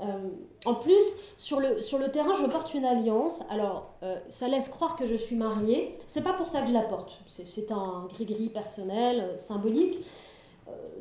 Euh, 0.00 0.28
en 0.66 0.74
plus, 0.74 1.02
sur 1.36 1.60
le, 1.60 1.80
sur 1.80 1.98
le 1.98 2.10
terrain, 2.10 2.34
je 2.34 2.46
porte 2.46 2.74
une 2.74 2.84
alliance. 2.84 3.42
Alors, 3.50 3.94
ça 4.30 4.48
laisse 4.48 4.68
croire 4.68 4.96
que 4.96 5.06
je 5.06 5.14
suis 5.14 5.36
mariée. 5.36 5.98
C'est 6.06 6.22
pas 6.22 6.32
pour 6.32 6.48
ça 6.48 6.62
que 6.62 6.68
je 6.68 6.72
la 6.72 6.82
porte. 6.82 7.18
C'est 7.26 7.70
un 7.72 8.06
gris-gris 8.08 8.50
personnel, 8.50 9.32
symbolique 9.36 9.98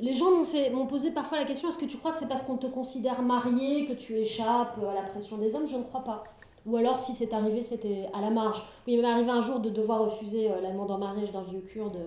les 0.02 0.14
gens 0.14 0.32
m'ont 0.74 0.86
posé 0.86 1.12
parfois 1.12 1.38
la 1.38 1.46
question 1.46 1.70
est-ce 1.70 1.78
que 1.78 1.86
tu 1.86 1.98
crois 1.98 2.12
que 2.12 2.18
c'est 2.18 2.28
parce 2.28 2.44
qu'on 2.44 2.58
te 2.58 2.68
considère 2.68 3.22
marié 3.22 3.86
que 3.86 3.94
tu 3.94 4.18
échappes 4.18 4.78
à 4.80 4.94
la 4.94 5.02
pression 5.02 5.38
des 5.38 5.56
hommes? 5.56 5.68
Je 5.68 5.78
ne 5.78 5.84
crois 5.84 6.04
pas. 6.04 6.24
Ou 6.66 6.78
alors, 6.78 7.00
si 7.00 7.14
c'est 7.14 7.32
arrivé, 7.34 7.62
c'était 7.62 8.10
à 8.14 8.22
la 8.22 8.32
marge. 8.32 8.66
il 8.88 9.00
m'est 9.00 9.08
arrivé 9.08 9.30
un 9.30 9.42
jour 9.42 9.60
de 9.60 9.70
devoir 9.70 10.04
refuser 10.04 10.50
euh, 10.50 10.62
la 10.62 10.72
demande 10.72 10.90
en 10.90 10.98
mariage 10.98 11.32
d'un 11.32 11.44
vieux 11.44 11.60
kurde 11.60 11.98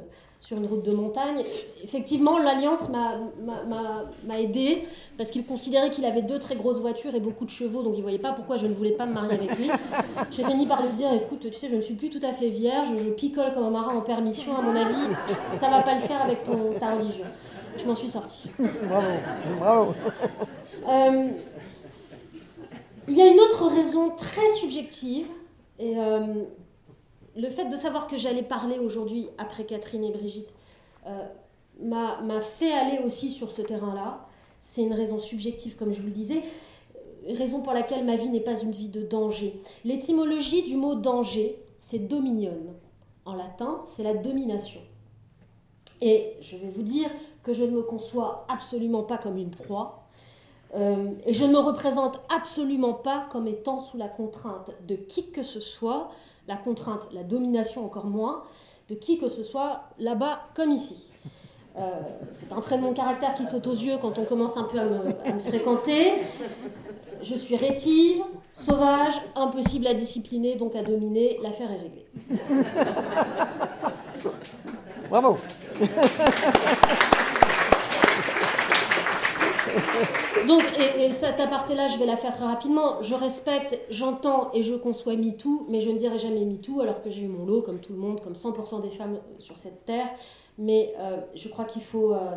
sur 0.41 0.57
une 0.57 0.67
route 0.67 0.85
de 0.85 0.93
montagne. 0.93 1.43
Effectivement, 1.83 2.39
l'Alliance 2.39 2.91
m'a 2.91 4.41
aidé 4.41 4.85
parce 5.17 5.31
qu'il 5.31 5.45
considérait 5.45 5.91
qu'il 5.91 6.05
avait 6.05 6.23
deux 6.23 6.39
très 6.39 6.55
grosses 6.55 6.79
voitures 6.79 7.15
et 7.15 7.21
beaucoup 7.21 7.45
de 7.45 7.51
chevaux, 7.51 7.83
donc 7.83 7.95
il 7.95 7.99
ne 7.99 8.03
voyait 8.03 8.19
pas 8.19 8.33
pourquoi 8.33 8.57
je 8.57 8.67
ne 8.67 8.73
voulais 8.73 8.93
pas 8.93 9.07
me 9.07 9.15
marier 9.15 9.35
avec 9.35 9.59
lui. 9.59 9.69
J'ai 10.31 10.45
fini 10.45 10.67
par 10.67 10.83
lui 10.83 10.91
dire 10.91 11.13
écoute, 11.13 11.41
tu 11.41 11.53
sais, 11.53 11.69
je 11.69 11.75
ne 11.75 11.81
suis 11.81 11.95
plus 11.95 12.11
tout 12.11 12.25
à 12.25 12.33
fait 12.33 12.49
vierge, 12.49 12.89
je 12.99 13.11
picole 13.11 13.53
comme 13.53 13.65
un 13.65 13.71
marin 13.71 13.95
en 13.97 14.01
permission, 14.01 14.57
à 14.57 14.63
mon 14.63 14.77
avis, 14.77 15.15
ça 15.51 15.69
va 15.71 15.83
pas 15.83 15.95
le 15.95 16.01
faire 16.01 16.23
avec 16.23 16.45
ton, 16.45 16.71
ta 16.79 16.95
religion. 16.95 17.27
Je 17.77 17.85
m'en 17.87 17.95
suis 17.95 18.09
sortie. 18.09 18.49
Bravo, 18.59 19.07
bravo. 19.59 19.95
Euh, 20.89 21.29
il 23.07 23.17
y 23.17 23.23
a 23.23 23.27
une 23.27 23.41
autre 23.41 23.67
raison 23.67 24.11
très 24.11 24.49
subjective, 24.61 25.27
et 25.79 25.97
euh, 25.97 26.45
le 27.39 27.49
fait 27.51 27.67
de 27.67 27.77
savoir 27.77 28.09
que 28.09 28.17
j'allais 28.17 28.43
parler 28.43 28.79
aujourd'hui 28.79 29.29
après 29.39 29.65
Catherine 29.65 30.03
et 30.03 30.11
Brigitte 30.11 30.49
euh, 31.07 31.27
m'a 31.81 32.41
fait 32.41 32.73
aller 32.73 32.99
aussi 33.05 33.31
sur 33.31 33.53
ce 33.53 33.63
terrain-là. 33.63 34.27
C'est 34.61 34.83
une 34.83 34.93
raison 34.93 35.21
subjective, 35.21 35.77
comme 35.77 35.93
je 35.93 36.01
vous 36.01 36.09
le 36.09 36.13
disais, 36.13 36.43
raison 37.29 37.63
pour 37.63 37.73
laquelle 37.73 38.05
ma 38.05 38.17
vie 38.17 38.29
n'est 38.29 38.41
pas 38.41 38.61
une 38.61 38.73
vie 38.73 38.89
de 38.89 39.03
danger. 39.03 39.61
L'étymologie 39.85 40.65
du 40.65 40.75
mot 40.75 40.97
danger, 40.97 41.63
c'est 41.79 42.09
dominion. 42.09 42.59
En 43.25 43.35
latin, 43.35 43.83
c'est 43.85 44.03
la 44.03 44.15
domination. 44.15 44.81
Et 46.01 46.33
je 46.41 46.57
vais 46.57 46.69
vous 46.69 46.83
dire 46.83 47.09
que 47.45 47.53
je 47.53 47.63
ne 47.63 47.71
me 47.71 47.83
conçois 47.83 48.47
absolument 48.49 49.05
pas 49.05 49.17
comme 49.17 49.39
une 49.39 49.51
proie, 49.51 50.09
euh, 50.75 51.13
et 51.25 51.33
je 51.33 51.45
ne 51.45 51.53
me 51.53 51.59
représente 51.59 52.21
absolument 52.29 52.93
pas 52.93 53.27
comme 53.31 53.47
étant 53.47 53.81
sous 53.81 53.97
la 53.97 54.09
contrainte 54.09 54.71
de 54.87 54.97
qui 54.97 55.31
que 55.31 55.43
ce 55.43 55.61
soit, 55.61 56.11
la 56.49 56.57
contrainte, 56.57 57.09
la 57.13 57.23
domination 57.23 57.85
encore 57.85 58.07
moins, 58.07 58.43
de 58.89 58.95
qui 58.95 59.19
que 59.19 59.29
ce 59.29 59.43
soit 59.43 59.83
là-bas 59.99 60.41
comme 60.55 60.73
ici. 60.73 61.11
Euh, 61.77 61.83
c'est 62.33 62.53
un 62.53 62.61
trait 62.61 62.79
de 62.79 62.83
mon 62.83 62.93
caractère 62.93 63.35
qui 63.35 63.47
saute 63.47 63.67
aux 63.69 63.75
yeux 63.75 63.99
quand 64.01 64.19
on 64.19 64.25
commence 64.25 64.57
un 64.57 64.65
peu 64.65 64.81
à 64.81 64.85
me, 64.85 65.15
à 65.25 65.33
me 65.33 65.39
fréquenter. 65.39 66.15
Je 67.23 67.35
suis 67.35 67.55
rétive, 67.57 68.23
sauvage, 68.53 69.15
impossible 69.37 69.87
à 69.87 69.95
discipliner, 69.95 70.57
donc 70.57 70.75
à 70.75 70.83
dominer. 70.83 71.39
L'affaire 71.43 71.71
est 71.71 71.79
réglée. 71.79 72.07
Bravo. 75.11 75.37
Donc, 80.49 80.65
et, 80.99 81.11
cette 81.11 81.39
aparté-là, 81.39 81.89
je 81.89 81.99
vais 81.99 82.07
la 82.07 82.17
faire 82.17 82.35
très 82.35 82.47
rapidement. 82.47 83.03
Je 83.03 83.15
respecte, 83.15 83.79
j'entends 83.91 84.51
et 84.55 84.63
je 84.63 84.75
conçois 84.75 85.15
MeToo, 85.15 85.67
mais 85.69 85.83
je 85.83 85.91
ne 85.91 85.99
dirai 85.99 86.19
jamais 86.19 86.45
MeToo, 86.45 86.81
alors 86.81 87.03
que 87.03 87.11
j'ai 87.11 87.23
eu 87.23 87.29
mon 87.29 87.45
lot, 87.45 87.61
comme 87.61 87.81
tout 87.81 87.93
le 87.93 87.99
monde, 87.99 88.21
comme 88.23 88.33
100% 88.33 88.81
des 88.83 88.91
femmes 88.91 89.19
sur 89.39 89.59
cette 89.59 89.85
terre. 89.85 90.09
Mais 90.57 90.95
euh, 90.99 91.19
je 91.35 91.49
crois 91.49 91.67
qu'il 91.67 91.83
faut 91.83 92.15
euh, 92.15 92.35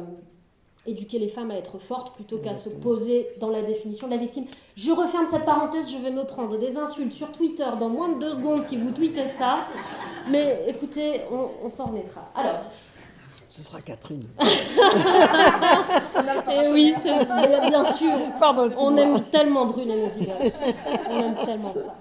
éduquer 0.85 1.19
les 1.19 1.29
femmes 1.29 1.51
à 1.51 1.55
être 1.55 1.79
fortes 1.79 2.13
plutôt 2.13 2.37
qu'à 2.37 2.55
se 2.55 2.69
poser 2.69 3.29
dans 3.39 3.49
la 3.49 3.61
définition 3.61 4.07
de 4.07 4.11
la 4.11 4.19
victime. 4.19 4.45
Je 4.75 4.91
referme 4.91 5.25
cette 5.25 5.45
parenthèse, 5.45 5.89
je 5.89 5.97
vais 5.97 6.11
me 6.11 6.25
prendre 6.25 6.57
des 6.59 6.77
insultes 6.77 7.13
sur 7.13 7.31
Twitter 7.31 7.67
dans 7.79 7.89
moins 7.89 8.09
de 8.09 8.19
deux 8.19 8.31
secondes 8.31 8.63
si 8.63 8.75
vous 8.77 8.91
tweetez 8.91 9.25
ça. 9.25 9.65
Mais 10.29 10.65
écoutez, 10.67 11.21
on, 11.31 11.65
on 11.65 11.69
s'en 11.69 11.85
remettra. 11.85 12.29
Alors, 12.35 12.59
ce 13.51 13.61
sera 13.63 13.81
Catherine. 13.81 14.23
Et 14.39 14.45
eh 16.63 16.69
oui, 16.71 16.93
bien 17.67 17.83
sûr. 17.83 18.13
on 18.77 18.95
aime 18.95 19.25
tellement 19.29 19.65
brûler 19.65 19.93
nos 19.93 20.07
idoles. 20.07 20.53
On 21.09 21.19
aime 21.19 21.35
tellement 21.45 21.73
ça. 21.73 21.97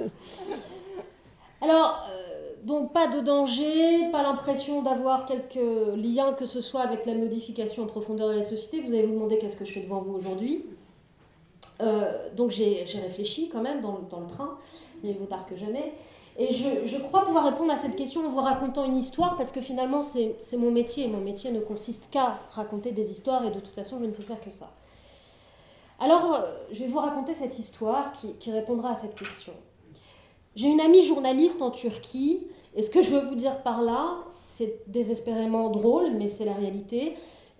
Alors, 1.60 2.04
euh, 2.08 2.52
donc 2.62 2.92
pas 2.92 3.08
de 3.08 3.18
danger, 3.18 4.12
pas 4.12 4.22
l'impression 4.22 4.82
d'avoir 4.82 5.26
quelques 5.26 5.58
liens 5.96 6.34
que 6.34 6.46
ce 6.46 6.60
soit 6.60 6.82
avec 6.82 7.04
la 7.04 7.14
modification 7.14 7.82
en 7.82 7.86
profondeur 7.86 8.28
de 8.28 8.34
la 8.34 8.44
société. 8.44 8.80
Vous 8.80 8.92
allez 8.92 9.06
vous 9.06 9.14
demander 9.14 9.38
qu'est-ce 9.38 9.56
que 9.56 9.64
je 9.64 9.72
fais 9.72 9.80
devant 9.80 10.00
vous 10.00 10.14
aujourd'hui. 10.14 10.66
Euh, 11.80 12.28
donc 12.36 12.52
j'ai 12.52 12.86
réfléchi 13.02 13.48
quand 13.48 13.60
même 13.60 13.80
dans, 13.80 13.98
dans, 14.08 14.20
le 14.20 14.28
train, 14.28 14.56
mais 15.02 15.10
il 15.10 15.18
vaut 15.18 15.26
tard 15.26 15.46
que 15.46 15.56
jamais. 15.56 15.94
Et 16.40 16.54
je, 16.54 16.96
crois 16.96 17.22
pouvoir 17.22 17.44
répondre 17.44 17.70
à 17.70 17.76
cette 17.76 17.96
question 17.96 18.26
en 18.26 18.30
vous 18.30 18.40
racontant 18.40 18.86
une 18.86 18.96
histoire, 18.96 19.36
parce 19.36 19.52
que 19.52 19.60
finalement, 19.60 20.00
c'est 20.00 20.56
mon 20.56 20.70
métier. 20.70 21.06
Mon 21.06 21.20
métier 21.20 21.52
ne 21.52 21.60
consiste 21.60 22.08
qu'à 22.10 22.34
raconter 22.52 22.92
des 22.92 23.10
histoires, 23.10 23.44
et 23.44 23.50
de 23.50 23.60
toute 23.60 23.74
façon, 23.74 23.98
je 24.00 24.06
ne 24.06 24.12
sais 24.12 24.22
faire 24.22 24.40
que 24.40 24.48
ça. 24.48 24.70
Alors, 25.98 26.34
euh, 26.34 26.40
je 26.72 26.80
vais 26.80 26.86
vous 26.86 26.98
raconter 26.98 27.34
cette 27.34 27.58
histoire 27.58 28.14
qui, 28.14 28.50
répondra 28.50 28.92
à 28.92 28.96
cette 28.96 29.16
question. 29.16 29.52
J'ai 30.56 30.68
une 30.68 30.80
amie 30.80 31.02
journaliste 31.02 31.60
en 31.60 31.70
Turquie, 31.70 32.46
et 32.74 32.80
ce 32.80 32.88
que 32.88 33.02
je 33.02 33.10
veux 33.10 33.28
vous 33.28 33.34
dire 33.34 33.62
par 33.62 33.82
là, 33.82 34.16
c'est 34.30 34.80
désespérément 34.86 35.68
drôle, 35.68 36.12
mais 36.12 36.28
c'est 36.28 36.46
la 36.46 36.54
réalité. 36.54 37.16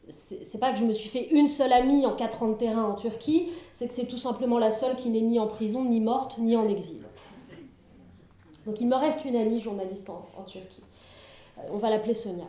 C'est 0.09 0.59
pas 0.59 0.73
que 0.73 0.79
je 0.79 0.87
me 0.87 0.95
suis 0.95 1.11
fait 1.11 1.29
une 1.33 1.49
seule 1.49 1.75
amie 1.75 2.07
en 2.07 2.17
4 2.17 2.43
ans 2.45 2.49
de 2.49 2.55
terrain 2.55 2.85
en 2.85 2.95
Turquie, 2.95 3.51
c'est 3.73 3.89
que 3.89 3.95
c'est 3.95 4.07
tout 4.07 4.17
simplement 4.17 4.59
la 4.59 4.71
seule 4.71 4.97
qui 4.97 5.11
n'est 5.11 5.21
ni 5.21 5.39
en 5.39 5.49
prison, 5.49 5.85
ni 5.85 6.01
morte, 6.01 6.39
ni 6.39 6.57
en 6.57 6.67
exil. 6.67 7.05
Donc 8.71 8.81
il 8.81 8.87
me 8.87 8.95
reste 8.95 9.25
une 9.25 9.35
amie 9.35 9.59
journaliste 9.59 10.09
en, 10.11 10.45
Turquie. 10.45 10.85
Euh, 11.59 11.63
on 11.73 11.79
va 11.79 11.91
l'appeler 11.91 12.15
Sonia. 12.15 12.45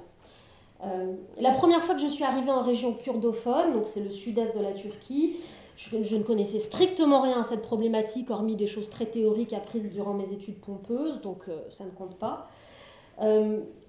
Euh, 0.84 1.16
la 1.40 1.50
première 1.50 1.82
fois 1.82 1.96
que 1.96 2.01
je 2.01 2.06
suis 2.06 2.24
arrivée 2.24 2.51
en 2.51 2.62
région 2.62 2.94
kurdophone, 2.94 3.74
donc 3.74 3.88
c'est 3.88 4.04
le 4.04 4.12
sud-est 4.12 4.56
de 4.56 4.62
la 4.62 4.72
Turquie, 4.72 5.36
je, 5.78 6.16
ne 6.16 6.22
connaissais 6.22 6.60
strictement 6.60 7.22
rien 7.22 7.40
à 7.40 7.44
cette 7.44 7.63
problématique, 7.63 8.30
hormis 8.30 8.56
des 8.56 8.68
choses 8.68 8.92
très 8.92 9.08
théoriques 9.08 9.51
apprises 9.51 9.90
durant 9.90 10.13
mes 10.13 10.32
études 10.32 10.62
pompeuses, 10.62 11.22
donc 11.22 11.46
euh, 11.48 11.60
ça 11.70 11.86
ne 11.86 11.90
compte 11.90 12.16
pas. 12.18 12.51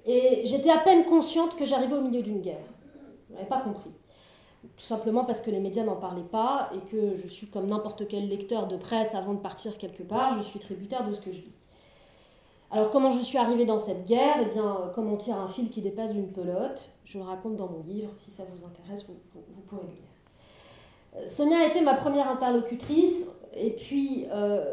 et 0.07 0.43
j'étais 0.47 0.71
à 0.71 0.79
peine 0.79 1.05
consciente 1.05 1.55
que 1.55 1.67
j'arrivais 1.67 1.97
au 1.97 2.01
milieu 2.01 2.23
d'une 2.23 2.41
guerre. 2.41 2.65
Je 3.29 3.35
n'avais 3.35 3.47
pas 3.47 3.61
compris. 3.61 3.91
Tout 4.63 4.87
simplement 4.87 5.27
parce 5.27 5.43
que 5.43 5.51
les 5.51 5.61
médias 5.61 5.85
n'en 5.85 5.97
parlaient 5.97 6.23
pas 6.23 6.71
et 6.73 6.79
que 6.91 7.15
je 7.15 7.29
suis 7.29 7.49
comme 7.49 7.67
n'importe 7.67 8.09
quel 8.09 8.27
lecteur 8.27 8.69
de 8.69 8.79
presse 8.79 9.15
avant 9.15 9.35
de 9.35 9.41
partir 9.41 9.77
quelque 9.77 10.03
part, 10.03 10.39
je 10.39 10.43
suis 10.43 10.61
tributaire 10.61 11.07
de 11.07 11.13
ce 11.13 11.21
que 11.21 11.31
je 11.31 11.41
lis. 11.41 11.53
Alors 12.73 12.89
comment 12.91 13.11
je 13.11 13.21
suis 13.21 13.37
arrivée 13.37 13.67
dans 13.67 13.79
cette 13.79 14.07
guerre? 14.07 14.37
Eh 14.41 14.47
bien, 14.47 14.65
euh, 14.65 14.89
comme 14.95 15.13
on 15.13 15.17
tire 15.17 15.37
un 15.37 15.47
fil 15.47 15.69
qui 15.69 15.83
dépasse 15.83 16.15
d'une 16.15 16.33
pelote, 16.33 16.89
je 17.05 17.19
le 17.19 17.25
raconte 17.25 17.57
dans 17.57 17.69
mon 17.69 17.83
livre, 17.83 18.11
si 18.15 18.31
ça 18.31 18.45
vous 18.51 18.65
intéresse, 18.65 19.07
vous, 19.07 19.15
pourrez 19.69 19.83
le 19.83 19.89
lire. 19.89 19.99
Euh, 21.17 21.27
Sonia 21.27 21.59
a 21.59 21.67
été 21.67 21.83
ma 21.83 21.93
première 21.93 22.31
interlocutrice, 22.31 23.31
et 23.55 23.73
puis 23.73 24.25
euh, 24.31 24.65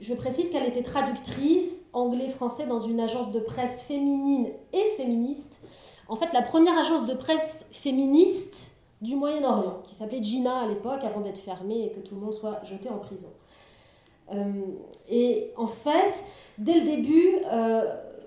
je 0.00 0.14
précise 0.14 0.50
qu'elle 0.50 0.66
était 0.66 0.82
traductrice 0.82 1.88
anglais-français 1.92 2.66
dans 2.66 2.80
une 2.80 2.98
agence 2.98 3.30
de 3.30 3.38
presse 3.38 3.82
féminine 3.82 4.48
et 4.72 4.96
féministe. 4.96 5.60
En 6.08 6.16
fait, 6.16 6.32
la 6.32 6.42
première 6.42 6.76
agence 6.76 7.06
de 7.06 7.14
presse 7.14 7.68
féministe 7.70 8.72
du 9.00 9.14
Moyen-Orient, 9.14 9.82
qui 9.84 9.94
s'appelait 9.94 10.22
Gina 10.22 10.62
à 10.62 10.66
l'époque, 10.66 11.04
avant 11.04 11.20
d'être 11.20 11.38
fermée 11.38 11.84
et 11.84 11.92
que 11.92 12.00
tout 12.00 12.16
le 12.16 12.20
monde 12.20 12.34
soit 12.34 12.64
jeté 12.64 12.88
en 12.88 12.98
prison. 12.98 13.28
Et 15.08 15.52
en 15.56 15.66
fait, 15.66 16.24
Dès 16.58 16.80
le 16.80 16.86
début, 16.86 17.38
euh, 17.50 17.82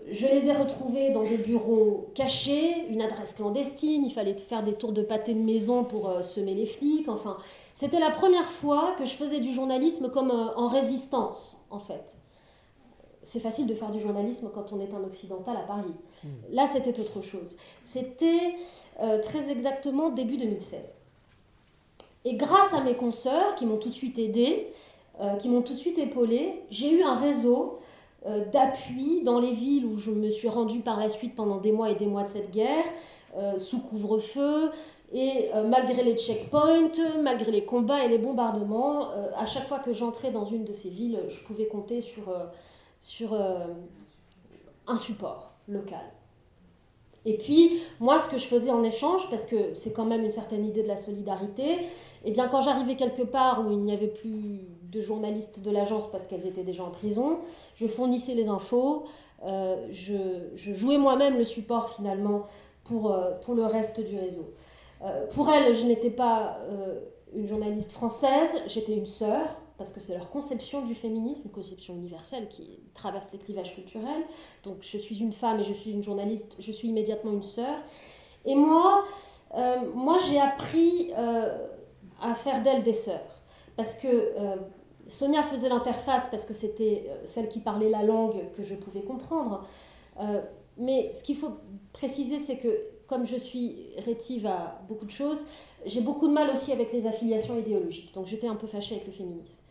je 0.09 0.27
les 0.27 0.47
ai 0.47 0.53
retrouvés 0.53 1.11
dans 1.11 1.23
des 1.23 1.37
bureaux 1.37 2.09
cachés, 2.13 2.85
une 2.89 3.01
adresse 3.01 3.33
clandestine, 3.33 4.03
il 4.05 4.11
fallait 4.11 4.33
faire 4.33 4.63
des 4.63 4.73
tours 4.73 4.91
de 4.91 5.01
pâté 5.01 5.33
de 5.33 5.39
maison 5.39 5.83
pour 5.83 6.09
euh, 6.09 6.21
semer 6.21 6.53
les 6.53 6.65
flics. 6.65 7.07
Enfin, 7.07 7.37
c'était 7.73 7.99
la 7.99 8.11
première 8.11 8.49
fois 8.49 8.95
que 8.97 9.05
je 9.05 9.13
faisais 9.13 9.39
du 9.39 9.53
journalisme 9.53 10.09
comme 10.09 10.31
euh, 10.31 10.55
en 10.55 10.67
résistance, 10.67 11.63
en 11.69 11.79
fait. 11.79 12.03
C'est 13.23 13.39
facile 13.39 13.67
de 13.67 13.73
faire 13.73 13.91
du 13.91 13.99
journalisme 13.99 14.49
quand 14.53 14.71
on 14.71 14.79
est 14.79 14.93
un 14.93 15.03
occidental 15.03 15.55
à 15.57 15.61
Paris. 15.61 15.93
Hmm. 16.23 16.27
Là, 16.51 16.65
c'était 16.65 16.97
autre 16.99 17.21
chose. 17.21 17.57
C'était 17.83 18.55
euh, 19.01 19.21
très 19.21 19.49
exactement 19.49 20.09
début 20.09 20.37
2016. 20.37 20.95
Et 22.23 22.35
grâce 22.35 22.73
à 22.73 22.81
mes 22.81 22.95
consoeurs 22.95 23.55
qui 23.55 23.65
m'ont 23.65 23.77
tout 23.77 23.89
de 23.89 23.93
suite 23.93 24.17
aidé, 24.17 24.67
qui 25.39 25.49
m'ont 25.49 25.61
tout 25.61 25.73
de 25.73 25.77
suite 25.77 25.97
épaulé, 25.97 26.61
j'ai 26.69 26.91
eu 26.91 27.01
un 27.01 27.15
réseau 27.15 27.79
euh, 28.25 28.43
d'appui 28.45 29.21
dans 29.23 29.39
les 29.39 29.53
villes 29.53 29.85
où 29.85 29.97
je 29.97 30.11
me 30.11 30.31
suis 30.31 30.49
rendue 30.49 30.79
par 30.79 30.99
la 30.99 31.07
suite 31.07 31.35
pendant 31.35 31.57
des 31.57 31.71
mois 31.71 31.91
et 31.91 31.95
des 31.95 32.07
mois 32.07 32.23
de 32.23 32.27
cette 32.27 32.51
guerre, 32.51 32.83
euh, 33.37 33.57
sous 33.57 33.79
couvre-feu. 33.79 34.71
Et 35.13 35.51
euh, 35.53 35.65
malgré 35.65 36.03
les 36.03 36.17
checkpoints, 36.17 36.91
malgré 37.21 37.51
les 37.51 37.63
combats 37.63 38.03
et 38.03 38.09
les 38.09 38.17
bombardements, 38.17 39.09
à 39.37 39.45
chaque 39.45 39.67
fois 39.67 39.79
que 39.79 39.93
j'entrais 39.93 40.31
dans 40.31 40.45
une 40.45 40.65
de 40.65 40.73
ces 40.73 40.89
villes, 40.89 41.21
je 41.29 41.41
pouvais 41.45 41.67
compter 41.67 42.01
sur, 42.01 42.33
sur 42.99 43.33
un 44.87 44.97
support 44.97 45.53
local. 45.69 46.16
Et 47.27 47.37
puis, 47.37 47.81
moi, 47.99 48.19
ce 48.19 48.29
que 48.31 48.37
je 48.37 48.45
faisais 48.45 48.71
en 48.71 48.85
échange, 48.85 49.29
parce 49.29 49.45
que 49.45 49.73
c'est 49.73 49.91
quand 49.91 50.05
même 50.05 50.23
une 50.23 50.31
certaine 50.31 50.65
idée 50.65 50.81
de 50.81 50.87
la 50.87 50.95
solidarité, 50.95 51.79
eh 52.23 52.31
bien, 52.31 52.47
quand 52.47 52.61
j'arrivais 52.61 52.95
quelque 52.95 53.23
part 53.23 53.67
où 53.67 53.71
il 53.71 53.79
n'y 53.79 53.91
avait 53.91 54.07
plus 54.07 54.61
de 54.89 55.01
journalistes 55.01 55.59
de 55.59 55.69
l'agence 55.69 56.09
parce 56.09 56.25
qu'elles 56.25 56.47
étaient 56.47 56.63
déjà 56.63 56.85
en 56.85 56.89
prison, 56.89 57.39
je 57.75 57.85
fournissais 57.85 58.33
les 58.33 58.47
infos, 58.47 59.03
euh, 59.45 59.87
je, 59.91 60.15
jouais 60.55 60.97
moi-même 60.97 61.37
le 61.37 61.43
support 61.43 61.89
finalement 61.89 62.43
pour, 62.85 63.11
euh, 63.11 63.31
pour 63.41 63.55
le 63.55 63.65
reste 63.65 63.99
du 63.99 64.17
réseau. 64.17 64.53
Euh, 65.03 65.27
pour 65.35 65.49
elles, 65.49 65.75
je 65.75 65.85
n'étais 65.85 66.09
pas 66.09 66.57
une 67.35 67.45
journaliste 67.45 67.91
française, 67.91 68.61
j'étais 68.67 68.93
une 68.93 69.05
sœur, 69.05 69.45
parce 69.77 69.93
que 69.93 69.99
c'est 69.99 70.13
leur 70.13 70.29
conception 70.29 70.81
du 70.81 70.95
féminisme, 70.95 71.41
une 71.45 71.51
conception 71.51 71.95
universelle 71.95 72.47
qui 72.47 72.79
traverse 72.93 73.31
les 73.31 73.39
clivages 73.39 73.75
culturels. 73.75 74.23
Donc 74.63 74.77
je 74.81 74.97
suis 74.97 75.19
une 75.19 75.33
femme 75.33 75.59
et 75.59 75.63
je 75.63 75.73
suis 75.73 75.91
une 75.91 76.03
journaliste, 76.03 76.55
je 76.59 76.71
suis 76.71 76.87
immédiatement 76.87 77.31
une 77.31 77.43
sœur. 77.43 77.77
Et 78.45 78.55
moi, 78.55 79.03
euh, 79.55 79.77
moi 79.93 80.17
j'ai 80.27 80.39
appris 80.39 81.11
euh, 81.15 81.67
à 82.21 82.33
faire 82.33 82.63
d'elles 82.63 82.83
des 82.83 82.93
sœurs. 82.93 83.41
Parce 83.75 83.95
que 83.95 84.07
euh, 84.07 84.55
Sonia 85.07 85.43
faisait 85.43 85.69
l'interface 85.69 86.27
parce 86.31 86.45
que 86.45 86.55
c'était 86.55 87.05
celle 87.25 87.47
qui 87.47 87.59
parlait 87.59 87.89
la 87.89 88.01
langue 88.01 88.51
que 88.55 88.63
je 88.63 88.75
pouvais 88.75 89.01
comprendre. 89.01 89.65
mais 90.77 91.11
ce 91.13 91.23
qu'il 91.23 91.37
faut 91.37 91.53
préciser, 91.93 92.39
c'est 92.39 92.57
que 92.57 92.96
comme 93.07 93.25
je 93.25 93.37
suis 93.37 93.77
rétive 94.05 94.45
à 94.45 94.81
beaucoup 94.87 95.05
de 95.05 95.11
choses, 95.11 95.39
j'ai 95.85 96.01
beaucoup 96.01 96.27
de 96.27 96.33
mal 96.33 96.49
aussi 96.49 96.71
avec 96.71 96.91
les 96.91 97.07
affiliations 97.07 97.57
idéologiques. 97.57 98.13
Donc 98.13 98.25
j'étais 98.25 98.47
un 98.47 98.55
peu 98.55 98.67
fâchée 98.67 98.95
avec 98.95 99.07
le 99.07 99.13
féminisme. 99.13 99.63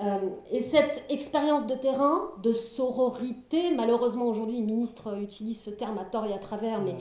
Euh, 0.00 0.18
et 0.50 0.60
cette 0.60 1.04
expérience 1.08 1.66
de 1.66 1.74
terrain, 1.74 2.30
de 2.42 2.52
sororité, 2.52 3.72
malheureusement 3.72 4.26
aujourd'hui, 4.26 4.60
le 4.60 4.66
ministre 4.66 5.16
utilise 5.20 5.60
ce 5.60 5.70
terme 5.70 5.98
à 5.98 6.04
tort 6.04 6.26
et 6.26 6.32
à 6.32 6.38
travers, 6.38 6.80
mais 6.82 6.96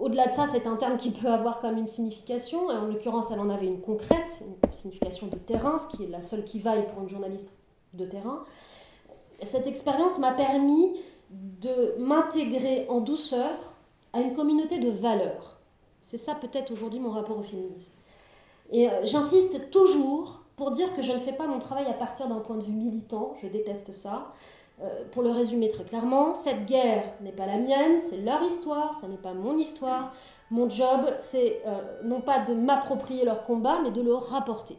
au-delà 0.00 0.26
de 0.26 0.32
ça, 0.32 0.46
c'est 0.46 0.66
un 0.66 0.76
terme 0.76 0.96
qui 0.96 1.10
peut 1.12 1.28
avoir 1.28 1.60
comme 1.60 1.78
une 1.78 1.86
signification, 1.86 2.70
et 2.70 2.74
en 2.74 2.86
l'occurrence, 2.86 3.30
elle 3.30 3.40
en 3.40 3.48
avait 3.48 3.66
une 3.66 3.80
concrète, 3.80 4.42
une 4.64 4.72
signification 4.72 5.28
de 5.28 5.36
terrain, 5.36 5.78
ce 5.78 5.96
qui 5.96 6.04
est 6.04 6.08
la 6.08 6.20
seule 6.20 6.44
qui 6.44 6.58
vaille 6.58 6.86
pour 6.86 7.02
une 7.02 7.08
journaliste 7.08 7.50
de 7.94 8.04
terrain. 8.04 8.44
Cette 9.42 9.66
expérience 9.66 10.18
m'a 10.18 10.32
permis 10.32 10.96
de 11.30 11.94
m'intégrer 11.98 12.86
en 12.88 13.00
douceur 13.00 13.75
à 14.16 14.20
une 14.20 14.34
communauté 14.34 14.78
de 14.78 14.90
valeurs. 14.90 15.58
C'est 16.00 16.18
ça 16.18 16.34
peut-être 16.34 16.72
aujourd'hui 16.72 17.00
mon 17.00 17.10
rapport 17.10 17.38
au 17.38 17.42
féminisme. 17.42 17.92
Et 18.72 18.88
euh, 18.88 19.04
j'insiste 19.04 19.70
toujours 19.70 20.40
pour 20.56 20.70
dire 20.70 20.94
que 20.94 21.02
je 21.02 21.12
ne 21.12 21.18
fais 21.18 21.32
pas 21.32 21.46
mon 21.46 21.58
travail 21.58 21.86
à 21.86 21.92
partir 21.92 22.28
d'un 22.28 22.40
point 22.40 22.56
de 22.56 22.64
vue 22.64 22.72
militant, 22.72 23.34
je 23.42 23.46
déteste 23.46 23.92
ça. 23.92 24.32
Euh, 24.82 25.04
pour 25.10 25.22
le 25.22 25.30
résumer 25.30 25.68
très 25.68 25.84
clairement, 25.84 26.34
cette 26.34 26.66
guerre 26.66 27.04
n'est 27.20 27.32
pas 27.32 27.46
la 27.46 27.58
mienne, 27.58 27.98
c'est 27.98 28.18
leur 28.18 28.42
histoire, 28.42 28.96
ça 28.96 29.06
n'est 29.06 29.16
pas 29.16 29.34
mon 29.34 29.56
histoire. 29.58 30.12
Mon 30.50 30.68
job, 30.68 31.00
c'est 31.18 31.62
euh, 31.66 32.00
non 32.04 32.20
pas 32.20 32.40
de 32.40 32.54
m'approprier 32.54 33.24
leur 33.24 33.42
combat, 33.42 33.80
mais 33.82 33.90
de 33.90 34.00
le 34.00 34.14
rapporter. 34.14 34.78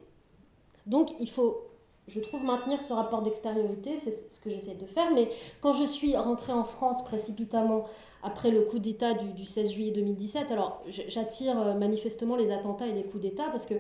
Donc 0.86 1.14
il 1.20 1.30
faut, 1.30 1.58
je 2.08 2.20
trouve, 2.20 2.44
maintenir 2.44 2.82
ce 2.82 2.94
rapport 2.94 3.22
d'extériorité, 3.22 3.98
c'est 3.98 4.12
ce 4.12 4.40
que 4.40 4.50
j'essaie 4.50 4.76
de 4.76 4.86
faire, 4.86 5.12
mais 5.14 5.30
quand 5.62 5.74
je 5.74 5.84
suis 5.84 6.16
rentrée 6.16 6.54
en 6.54 6.64
France 6.64 7.04
précipitamment 7.04 7.86
après 8.28 8.52
le 8.52 8.62
coup 8.62 8.78
d'État 8.78 9.14
du, 9.14 9.46
16 9.46 9.72
juillet 9.72 9.92
2017. 9.92 10.52
Alors, 10.52 10.84
j'attire 11.08 11.60
euh, 11.60 11.74
manifestement 11.74 12.36
les 12.36 12.52
attentats 12.52 12.86
et 12.86 12.92
les 12.92 13.04
coups 13.04 13.24
d'État 13.24 13.46
parce 13.52 13.66
que 13.66 13.76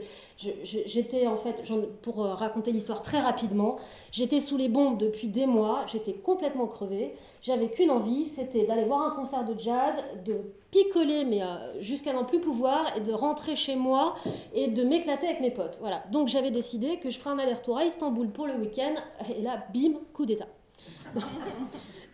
j'étais 0.64 1.28
en 1.28 1.36
fait, 1.36 1.62
pour 2.02 2.24
euh, 2.24 2.34
raconter 2.34 2.72
l'histoire 2.72 3.02
très 3.02 3.20
rapidement, 3.20 3.78
j'étais 4.12 4.40
sous 4.40 4.56
les 4.56 4.70
bombes 4.70 4.98
depuis 4.98 5.28
des 5.28 5.46
mois, 5.46 5.84
j'étais 5.88 6.14
complètement 6.14 6.68
crevée, 6.68 7.14
j'avais 7.42 7.68
qu'une 7.68 7.92
envie, 7.92 8.24
c'était 8.24 8.66
d'aller 8.66 8.86
voir 8.86 9.02
un 9.02 9.12
concert 9.12 9.44
de 9.46 9.60
jazz, 9.60 9.96
de 10.26 10.38
picoler 10.72 11.26
mais 11.26 11.44
euh, 11.44 11.82
jusqu'à 11.82 12.14
n'en 12.14 12.24
plus 12.24 12.40
pouvoir 12.40 12.96
et 12.96 13.02
de 13.02 13.12
rentrer 13.12 13.58
chez 13.58 13.76
moi 13.76 14.16
et 14.54 14.68
de 14.68 14.84
m'éclater 14.84 15.28
avec 15.28 15.42
mes 15.42 15.52
potes. 15.52 15.78
Voilà. 15.82 16.04
Donc 16.12 16.30
j'avais 16.30 16.52
décidé 16.52 17.00
que 17.00 17.10
je 17.10 17.20
ferais 17.20 17.32
un 17.32 17.40
aller-retour 17.40 17.78
à 17.78 17.84
Istanbul 17.84 18.30
pour 18.30 18.48
le 18.48 18.54
week-end 18.56 18.96
et 19.38 19.42
là, 19.42 19.66
bim, 19.74 20.00
coup 20.14 20.26
d'État. 20.26 20.48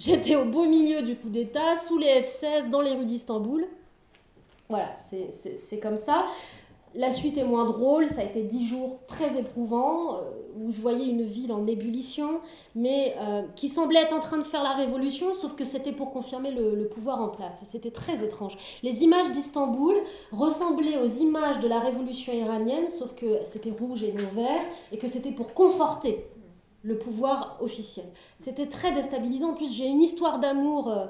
J'étais 0.03 0.35
au 0.35 0.43
beau 0.43 0.65
milieu 0.65 1.01
du 1.01 1.15
coup 1.15 1.29
d'État, 1.29 1.77
sous 1.77 1.97
les 1.97 2.21
F-16, 2.21 2.69
dans 2.69 2.81
les 2.81 2.91
rues 2.91 3.05
d'Istanbul. 3.05 3.65
Voilà, 4.67 4.93
c'est 4.97 5.79
comme 5.79 5.95
ça. 5.95 6.25
La 6.93 7.11
suite 7.11 7.37
est 7.37 7.45
moins 7.45 7.63
drôle, 7.65 8.09
ça 8.09 8.21
a 8.21 8.23
été 8.25 8.43
dix 8.43 8.67
jours 8.67 8.99
très 9.07 9.39
éprouvants, 9.39 10.15
euh, 10.15 10.19
où 10.57 10.71
je 10.71 10.79
voyais 10.79 11.05
une 11.05 11.23
ville 11.23 11.51
en 11.53 11.65
ébullition, 11.65 12.41
mais 12.75 13.15
euh, 13.19 13.43
qui 13.55 13.67
semblait 13.69 14.01
être 14.01 14.13
en 14.13 14.19
train 14.19 14.37
de 14.37 14.43
faire 14.43 14.61
la 14.61 14.73
révolution, 14.73 15.33
sauf 15.33 15.55
que 15.55 15.63
c'était 15.63 15.93
pour 15.93 16.11
confirmer 16.11 16.51
le, 16.51 16.75
le, 16.75 16.87
pouvoir 16.87 17.21
en 17.21 17.29
place. 17.29 17.61
C'était 17.63 17.89
très 17.89 18.23
étrange. 18.23 18.57
Les 18.83 19.03
images 19.03 19.31
d'Istanbul 19.31 19.95
ressemblaient 20.33 20.97
aux 20.97 21.07
images 21.07 21.61
de 21.61 21.67
la 21.67 21.79
révolution 21.79 22.33
iranienne, 22.33 22.89
sauf 22.89 23.15
que 23.15 23.39
c'était 23.45 23.71
rouge 23.71 24.03
et 24.03 24.11
non 24.11 24.27
vert, 24.35 24.61
et 24.91 24.97
que 24.97 25.07
c'était 25.07 25.31
pour 25.31 25.53
conforter 25.53 26.27
le 26.83 26.97
pouvoir 26.97 27.57
officiel. 27.61 28.05
C'était 28.41 28.67
très 28.67 28.91
déstabilisant. 28.93 29.51
En 29.51 29.53
plus, 29.53 29.73
j'ai 29.73 29.87
une 29.87 30.01
histoire 30.01 30.39
d'amour 30.39 30.89
euh, 30.89 31.05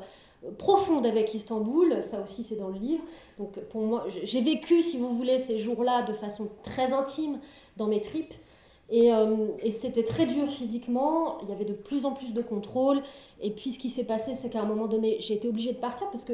profonde 0.58 1.06
avec 1.06 1.34
Istanbul, 1.34 2.02
ça 2.04 2.22
aussi 2.22 2.44
c'est 2.44 2.56
dans 2.56 2.70
le 2.70 2.78
livre. 2.78 3.04
Donc 3.40 3.60
pour 3.70 3.82
moi, 3.82 4.06
j'ai 4.24 4.42
vécu, 4.42 4.82
si 4.82 4.98
vous 4.98 5.16
voulez, 5.16 5.38
ces 5.38 5.60
jours-là 5.60 6.04
de 6.04 6.14
façon 6.14 6.50
très 6.64 6.94
intime 6.94 7.40
dans 7.78 7.88
mes 7.88 8.02
tripes. 8.02 8.34
Et, 8.90 9.12
euh, 9.14 9.48
et 9.64 9.72
c'était 9.72 10.04
très 10.04 10.28
dur 10.28 10.52
physiquement, 10.52 11.40
il 11.42 11.50
y 11.50 11.52
avait 11.52 11.66
de 11.66 11.74
plus 11.74 12.06
en 12.06 12.12
plus 12.12 12.34
de 12.34 12.42
contrôle. 12.42 13.02
Et 13.42 13.50
puis 13.50 13.72
ce 13.72 13.80
qui 13.80 13.90
s'est 13.90 14.04
passé, 14.04 14.36
c'est 14.36 14.50
qu'à 14.50 14.62
un 14.62 14.66
moment 14.66 14.88
donné, 14.88 15.18
j'ai 15.20 15.34
été 15.34 15.48
obligée 15.48 15.72
de 15.72 15.80
partir 15.80 16.10
parce 16.12 16.26
que 16.26 16.34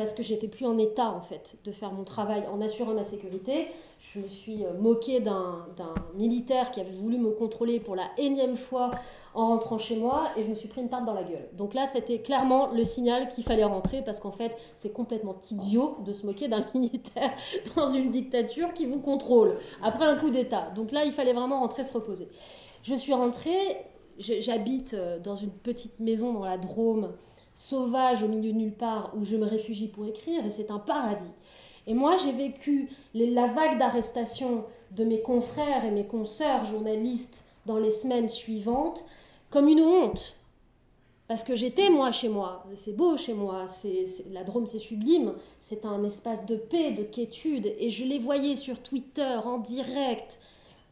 parce 0.00 0.14
que 0.14 0.22
j'étais 0.22 0.48
plus 0.48 0.64
en 0.64 0.78
état 0.78 1.10
en 1.10 1.20
fait 1.20 1.56
de 1.62 1.72
faire 1.72 1.92
mon 1.92 2.04
travail 2.04 2.44
en 2.50 2.62
assurant 2.62 2.94
ma 2.94 3.04
sécurité. 3.04 3.66
Je 3.98 4.20
me 4.20 4.28
suis 4.28 4.64
euh, 4.64 4.72
moquée 4.72 5.20
d'un 5.20 5.66
militaire 6.14 6.70
qui 6.70 6.80
avait 6.80 6.90
voulu 6.90 7.18
me 7.18 7.30
contrôler 7.32 7.80
pour 7.80 7.96
la 7.96 8.06
énième 8.16 8.56
fois 8.56 8.92
en 9.34 9.48
rentrant 9.48 9.76
chez 9.76 9.96
moi 9.96 10.28
et 10.38 10.42
je 10.42 10.48
me 10.48 10.54
suis 10.54 10.68
pris 10.68 10.80
une 10.80 10.88
tarte 10.88 11.04
dans 11.04 11.12
la 11.12 11.22
gueule. 11.22 11.46
Donc 11.52 11.74
là, 11.74 11.84
c'était 11.84 12.20
clairement 12.20 12.68
le 12.72 12.82
signal 12.86 13.28
qu'il 13.28 13.44
fallait 13.44 13.64
rentrer 13.64 14.00
parce 14.02 14.20
qu'en 14.20 14.32
fait, 14.32 14.56
c'est 14.74 14.90
complètement 14.90 15.36
idiot 15.50 15.98
de 16.06 16.14
se 16.14 16.24
moquer 16.24 16.48
d'un 16.48 16.64
militaire 16.74 17.32
dans 17.76 17.86
une 17.86 18.08
dictature 18.08 18.72
qui 18.72 18.86
vous 18.86 19.00
contrôle 19.00 19.58
après 19.82 20.06
un 20.06 20.16
coup 20.16 20.30
d'État. 20.30 20.70
Donc 20.74 20.92
là, 20.92 21.04
il 21.04 21.12
fallait 21.12 21.34
vraiment 21.34 21.60
rentrer 21.60 21.84
se 21.84 21.92
reposer. 21.92 22.28
Je 22.84 22.94
suis 22.94 23.12
rentrée, 23.12 23.84
j'habite 24.18 24.94
euh, 24.94 25.18
dans 25.18 25.34
une 25.34 25.50
petite 25.50 26.00
maison 26.00 26.32
dans 26.32 26.46
la 26.46 26.56
Drôme 26.56 27.10
sauvage 27.52 28.22
au 28.22 28.28
milieu 28.28 28.52
de 28.52 28.58
nulle 28.58 28.74
part 28.74 29.12
où 29.16 29.24
je 29.24 29.36
me 29.36 29.46
réfugie 29.46 29.88
pour 29.88 30.06
écrire 30.06 30.44
et 30.44 30.50
c'est 30.50 30.70
un 30.70 30.78
paradis. 30.78 31.32
Et 31.86 31.94
moi, 31.94 32.16
j'ai 32.16 32.32
vécu 32.32 32.90
la 33.14 33.46
vague 33.46 33.78
d'arrestations 33.78 34.64
de 34.92 35.04
mes 35.04 35.20
confrères 35.22 35.84
et 35.84 35.90
mes 35.90 36.06
consoeurs 36.06 36.66
journalistes 36.66 37.44
dans 37.66 37.78
les 37.78 37.90
semaines 37.90 38.28
suivantes 38.28 39.04
comme 39.50 39.68
une 39.68 39.80
honte. 39.80 40.36
Parce 41.28 41.44
que 41.44 41.54
j'étais 41.54 41.90
moi 41.90 42.10
chez 42.10 42.28
moi, 42.28 42.64
c'est 42.74 42.96
beau 42.96 43.16
chez 43.16 43.34
moi, 43.34 43.66
c'est, 43.68 44.06
la 44.32 44.42
Drôme 44.42 44.66
c'est 44.66 44.80
sublime, 44.80 45.34
c'est 45.60 45.84
un 45.84 46.02
espace 46.02 46.44
de 46.44 46.56
paix, 46.56 46.90
de 46.90 47.04
quiétude, 47.04 47.72
et 47.78 47.88
je 47.88 48.04
les 48.04 48.18
voyais 48.18 48.56
sur 48.56 48.82
Twitter 48.82 49.38
en 49.44 49.58
direct, 49.58 50.40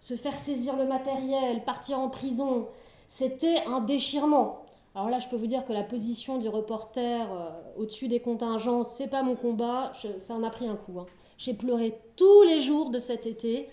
se 0.00 0.14
faire 0.14 0.38
saisir 0.38 0.76
le 0.76 0.86
matériel, 0.86 1.64
partir 1.64 1.98
en 1.98 2.08
prison. 2.08 2.68
C'était 3.08 3.64
un 3.66 3.80
déchirement. 3.80 4.64
Alors 4.98 5.10
là, 5.10 5.20
je 5.20 5.28
peux 5.28 5.36
vous 5.36 5.46
dire 5.46 5.64
que 5.64 5.72
la 5.72 5.84
position 5.84 6.38
du 6.38 6.48
reporter 6.48 7.32
euh, 7.32 7.50
au-dessus 7.76 8.08
des 8.08 8.18
contingents, 8.18 8.82
c'est 8.82 9.06
pas 9.06 9.22
mon 9.22 9.36
combat, 9.36 9.92
ça 10.18 10.34
en 10.34 10.42
a 10.42 10.50
pris 10.50 10.66
un 10.66 10.74
coup. 10.74 10.98
Hein. 10.98 11.06
J'ai 11.38 11.54
pleuré 11.54 11.96
tous 12.16 12.42
les 12.42 12.58
jours 12.58 12.90
de 12.90 12.98
cet 12.98 13.24
été, 13.24 13.68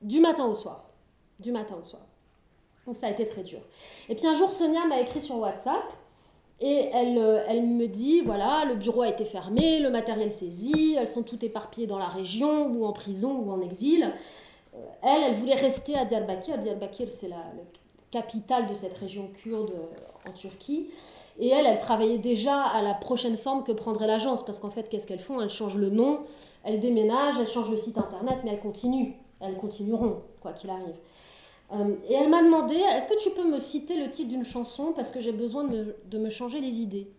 du 0.00 0.20
matin 0.20 0.46
au 0.46 0.54
soir. 0.54 0.88
Du 1.40 1.50
matin 1.50 1.74
au 1.80 1.82
soir. 1.82 2.02
Donc 2.86 2.94
ça 2.94 3.08
a 3.08 3.10
été 3.10 3.24
très 3.24 3.42
dur. 3.42 3.58
Et 4.08 4.14
puis 4.14 4.28
un 4.28 4.34
jour, 4.34 4.52
Sonia 4.52 4.86
m'a 4.86 5.00
écrit 5.00 5.20
sur 5.20 5.40
WhatsApp 5.40 5.92
Et 6.60 6.88
elle, 6.92 7.18
euh, 7.18 7.42
elle 7.48 7.66
me 7.66 7.88
dit, 7.88 8.20
voilà, 8.20 8.64
le 8.64 8.76
bureau 8.76 9.02
a 9.02 9.08
été 9.08 9.24
fermé, 9.24 9.80
le 9.80 9.90
matériel 9.90 10.30
saisi, 10.30 10.94
elles 10.96 11.08
sont 11.08 11.24
toutes 11.24 11.42
éparpillées 11.42 11.88
dans 11.88 11.98
la 11.98 12.06
région, 12.06 12.68
ou 12.68 12.84
en 12.84 12.92
prison, 12.92 13.32
ou 13.40 13.50
en 13.50 13.60
exil. 13.60 14.12
Euh, 14.76 14.78
elle, 15.02 15.24
elle 15.24 15.34
voulait 15.34 15.54
rester 15.54 15.96
à 15.96 16.04
Diyarbakir. 16.04 16.58
Diyarbakir, 16.58 17.10
c'est 17.10 17.26
la, 17.26 17.42
capitale 18.10 18.68
de 18.68 18.74
cette 18.74 18.96
région 18.98 19.28
kurde 19.28 19.70
euh, 19.70 20.28
en 20.28 20.32
Turquie. 20.32 20.88
Et 21.38 21.48
elle, 21.48 21.66
elle 21.66 21.78
travaillait 21.78 22.18
déjà 22.18 22.62
à 22.62 22.82
la 22.82 22.94
prochaine 22.94 23.36
forme 23.36 23.64
que 23.64 23.72
prendrait 23.72 24.06
l'agence, 24.06 24.44
parce 24.44 24.60
qu'en 24.60 24.70
fait, 24.70 24.88
qu'est-ce 24.88 25.06
qu'elles 25.06 25.20
font? 25.20 25.40
Elles 25.40 25.48
changent 25.48 25.78
le 25.78 25.90
nom, 25.90 26.20
elles 26.64 26.80
déménagent, 26.80 27.38
elles 27.40 27.48
changent 27.48 27.70
le 27.70 27.78
site 27.78 27.98
internet, 27.98 28.38
mais 28.44 28.50
elles 28.50 28.60
continuent. 28.60 29.14
Elles 29.40 29.56
continueront, 29.56 30.22
quoi 30.42 30.52
qu'il 30.52 30.68
arrive. 30.68 30.96
Euh, 31.72 31.94
et 32.08 32.14
elle 32.14 32.28
m'a 32.28 32.42
demandé, 32.42 32.74
est-ce 32.74 33.08
que 33.08 33.22
tu 33.22 33.30
peux 33.30 33.48
me 33.48 33.58
citer 33.58 33.96
le 33.96 34.10
titre 34.10 34.28
d'une 34.28 34.44
chanson? 34.44 34.92
Parce 34.94 35.10
que 35.10 35.20
j'ai 35.20 35.32
besoin 35.32 35.64
de 35.64 35.76
me, 35.76 35.96
de 36.10 36.18
me, 36.18 36.28
changer 36.28 36.60
les 36.60 36.80
idées. 36.80 37.10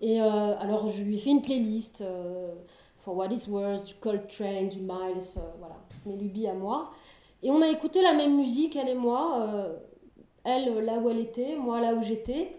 Et 0.00 0.20
euh, 0.20 0.58
alors 0.58 0.88
je 0.88 1.02
lui 1.02 1.14
ai 1.14 1.18
fait 1.18 1.30
une 1.30 1.42
playlist, 1.42 2.00
euh, 2.00 2.54
For 2.98 3.16
What 3.16 3.28
Is 3.28 3.48
Worth, 3.48 3.84
du 3.84 3.94
Coltrane, 3.94 4.68
du 4.68 4.80
Miles, 4.80 5.40
voilà, 5.58 5.76
mes 6.06 6.16
lubies 6.16 6.46
à 6.46 6.54
moi. 6.54 6.90
Et 7.42 7.50
on 7.50 7.62
a 7.62 7.68
écouté 7.68 8.02
la 8.02 8.12
même 8.12 8.36
musique, 8.36 8.76
elle 8.76 8.88
et 8.88 8.94
moi, 8.94 9.40
euh, 9.40 9.76
elle 10.44 10.84
là 10.84 10.98
où 10.98 11.08
elle 11.08 11.20
était, 11.20 11.56
moi 11.56 11.80
là 11.80 11.94
où 11.94 12.02
j'étais. 12.02 12.56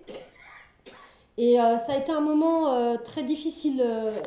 Et 1.38 1.60
euh, 1.60 1.78
ça 1.78 1.94
a 1.94 1.98
été 1.98 2.12
un 2.12 2.22
moment 2.22 2.98
très 2.98 3.24
difficile 3.24 3.84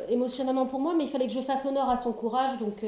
émotionnellement 0.09 0.65
pour 0.65 0.79
moi, 0.79 0.93
mais 0.95 1.03
il 1.03 1.09
fallait 1.09 1.27
que 1.27 1.33
je 1.33 1.41
fasse 1.41 1.65
honneur 1.65 1.89
à 1.89 1.97
son 1.97 2.11
courage, 2.11 2.57
donc 2.59 2.83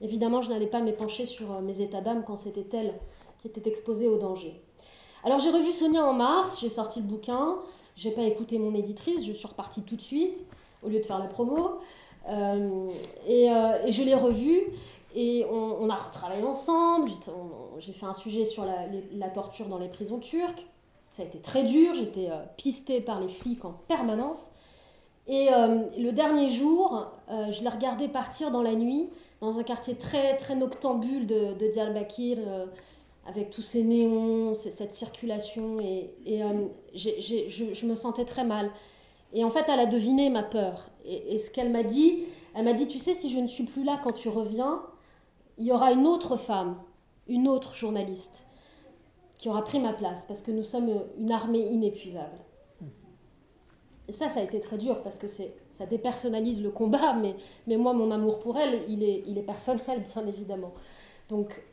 Évidemment, 0.00 0.42
je 0.42 0.50
n'allais 0.50 0.66
pas 0.66 0.80
m'épancher 0.80 1.26
sur 1.26 1.52
euh, 1.52 1.60
mes 1.60 1.80
états 1.80 2.00
d'âme 2.00 2.22
quand 2.26 2.36
c'était 2.36 2.76
elle 2.76 2.94
qui 3.38 3.48
était 3.48 3.68
exposée 3.68 4.08
au 4.08 4.18
danger. 4.18 4.60
Alors 5.24 5.38
j'ai 5.38 5.50
revu 5.50 5.72
Sonia 5.72 6.04
en 6.04 6.12
mars, 6.12 6.60
j'ai 6.60 6.70
sorti 6.70 7.00
le 7.00 7.06
bouquin, 7.06 7.56
j'ai 7.96 8.10
pas 8.10 8.22
écouté 8.22 8.58
mon 8.58 8.74
éditrice, 8.74 9.24
je 9.24 9.32
suis 9.32 9.48
repartie 9.48 9.82
tout 9.82 9.96
de 9.96 10.02
suite 10.02 10.46
au 10.82 10.88
lieu 10.88 11.00
de 11.00 11.04
faire 11.04 11.18
la 11.18 11.26
promo. 11.26 11.78
Euh, 12.28 12.88
et, 13.26 13.50
euh, 13.50 13.84
et, 13.86 13.92
je 13.92 14.02
l'ai 14.02 14.14
revue 14.14 14.62
et 15.16 15.46
on, 15.50 15.88
a 15.88 15.94
retravaillé 15.94 16.44
ensemble. 16.44 17.10
J'ai 17.78 17.94
fait 17.94 18.04
un 18.04 18.12
sujet 18.12 18.44
sur 18.44 18.66
la, 18.66 19.28
torture 19.30 19.66
dans 19.66 19.78
les 19.78 19.88
prisons 19.88 20.18
turques. 20.18 20.66
Ça 21.10 21.22
a 21.22 21.24
été 21.24 21.38
très 21.38 21.64
dur, 21.64 21.94
j'étais 21.94 22.28
euh, 22.30 22.42
pistée 22.58 23.00
par 23.00 23.20
les 23.20 23.28
flics 23.28 23.64
en 23.64 23.72
permanence. 23.88 24.50
Et 25.26 25.48
euh, 25.50 25.84
le 25.96 26.10
dernier 26.10 26.50
jour, 26.50 27.10
euh, 27.30 27.50
je 27.50 27.62
l'ai 27.62 27.70
regardé 27.70 28.08
partir 28.08 28.50
dans 28.50 28.60
la 28.60 28.74
nuit 28.74 29.08
dans 29.40 29.58
un 29.58 29.62
quartier 29.62 29.94
très, 29.94 30.36
très 30.36 30.54
noctambule 30.54 31.26
de, 31.26 31.54
de 31.54 31.66
Diyarbakir, 31.70 32.38
avec 33.26 33.50
tous 33.50 33.62
ces 33.62 33.82
néons, 33.82 34.54
cette 34.54 34.94
circulation, 34.94 35.78
et, 35.78 36.10
je, 36.94 37.86
me 37.86 37.94
sentais 37.96 38.24
très 38.24 38.44
mal. 38.44 38.70
Et 39.34 39.44
en 39.44 39.50
fait, 39.50 39.64
elle 39.68 39.80
a 39.80 39.84
deviné 39.84 40.30
ma 40.30 40.42
peur. 40.42 40.88
Et 41.04 41.36
ce 41.36 41.50
qu'elle 41.50 41.70
m'a 41.70 41.82
dit, 41.82 42.24
elle 42.54 42.64
m'a 42.64 42.72
dit, 42.72 42.86
tu 42.86 42.98
sais, 42.98 43.14
si 43.14 43.30
je 43.30 43.38
ne 43.38 43.46
suis 43.46 43.64
plus 43.64 43.84
là 43.84 44.00
quand 44.02 44.12
tu 44.12 44.30
reviens, 44.30 44.80
il 45.58 45.66
y 45.66 45.72
aura 45.72 45.92
une 45.92 46.06
autre 46.06 46.36
femme, 46.36 46.76
une 47.28 47.48
autre 47.48 47.74
journaliste, 47.74 48.46
qui 49.38 49.48
aura 49.48 49.64
pris 49.64 49.80
ma 49.80 49.92
place, 49.92 50.24
parce 50.26 50.42
que 50.42 50.50
nous 50.50 50.64
sommes 50.64 50.90
une 51.18 51.30
armée 51.30 51.66
inépuisable. 51.66 52.38
Et 54.08 54.12
ça, 54.12 54.28
ça 54.28 54.40
a 54.40 54.42
été 54.42 54.60
très 54.60 54.78
dur 54.78 55.02
parce 55.02 55.18
que 55.18 55.26
ça 55.26 55.86
dépersonnalise 55.86 56.62
le 56.62 56.70
combat, 56.70 57.14
mais, 57.14 57.34
mais 57.66 57.76
moi, 57.76 57.92
mon 57.92 58.10
amour 58.10 58.38
pour 58.38 58.56
elle, 58.56 58.84
il 58.88 59.02
est, 59.02 59.22
il 59.26 59.36
est 59.36 59.42
personnel, 59.42 59.82
bien 60.14 60.26
évidemment. 60.26 60.72
Donc, 61.28 61.64